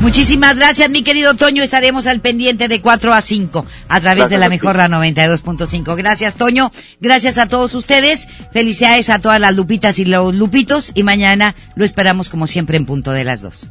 [0.00, 1.62] Muchísimas gracias, mi querido Toño.
[1.62, 5.96] Estaremos al pendiente de 4 a 5 a través de la mejor, la 92.5.
[5.96, 6.70] Gracias, Toño.
[7.00, 8.26] Gracias a todos ustedes.
[8.52, 10.92] Felicidades a todas las lupitas y los lupitos.
[10.94, 13.70] Y mañana lo esperamos, como siempre, en punto de las 2.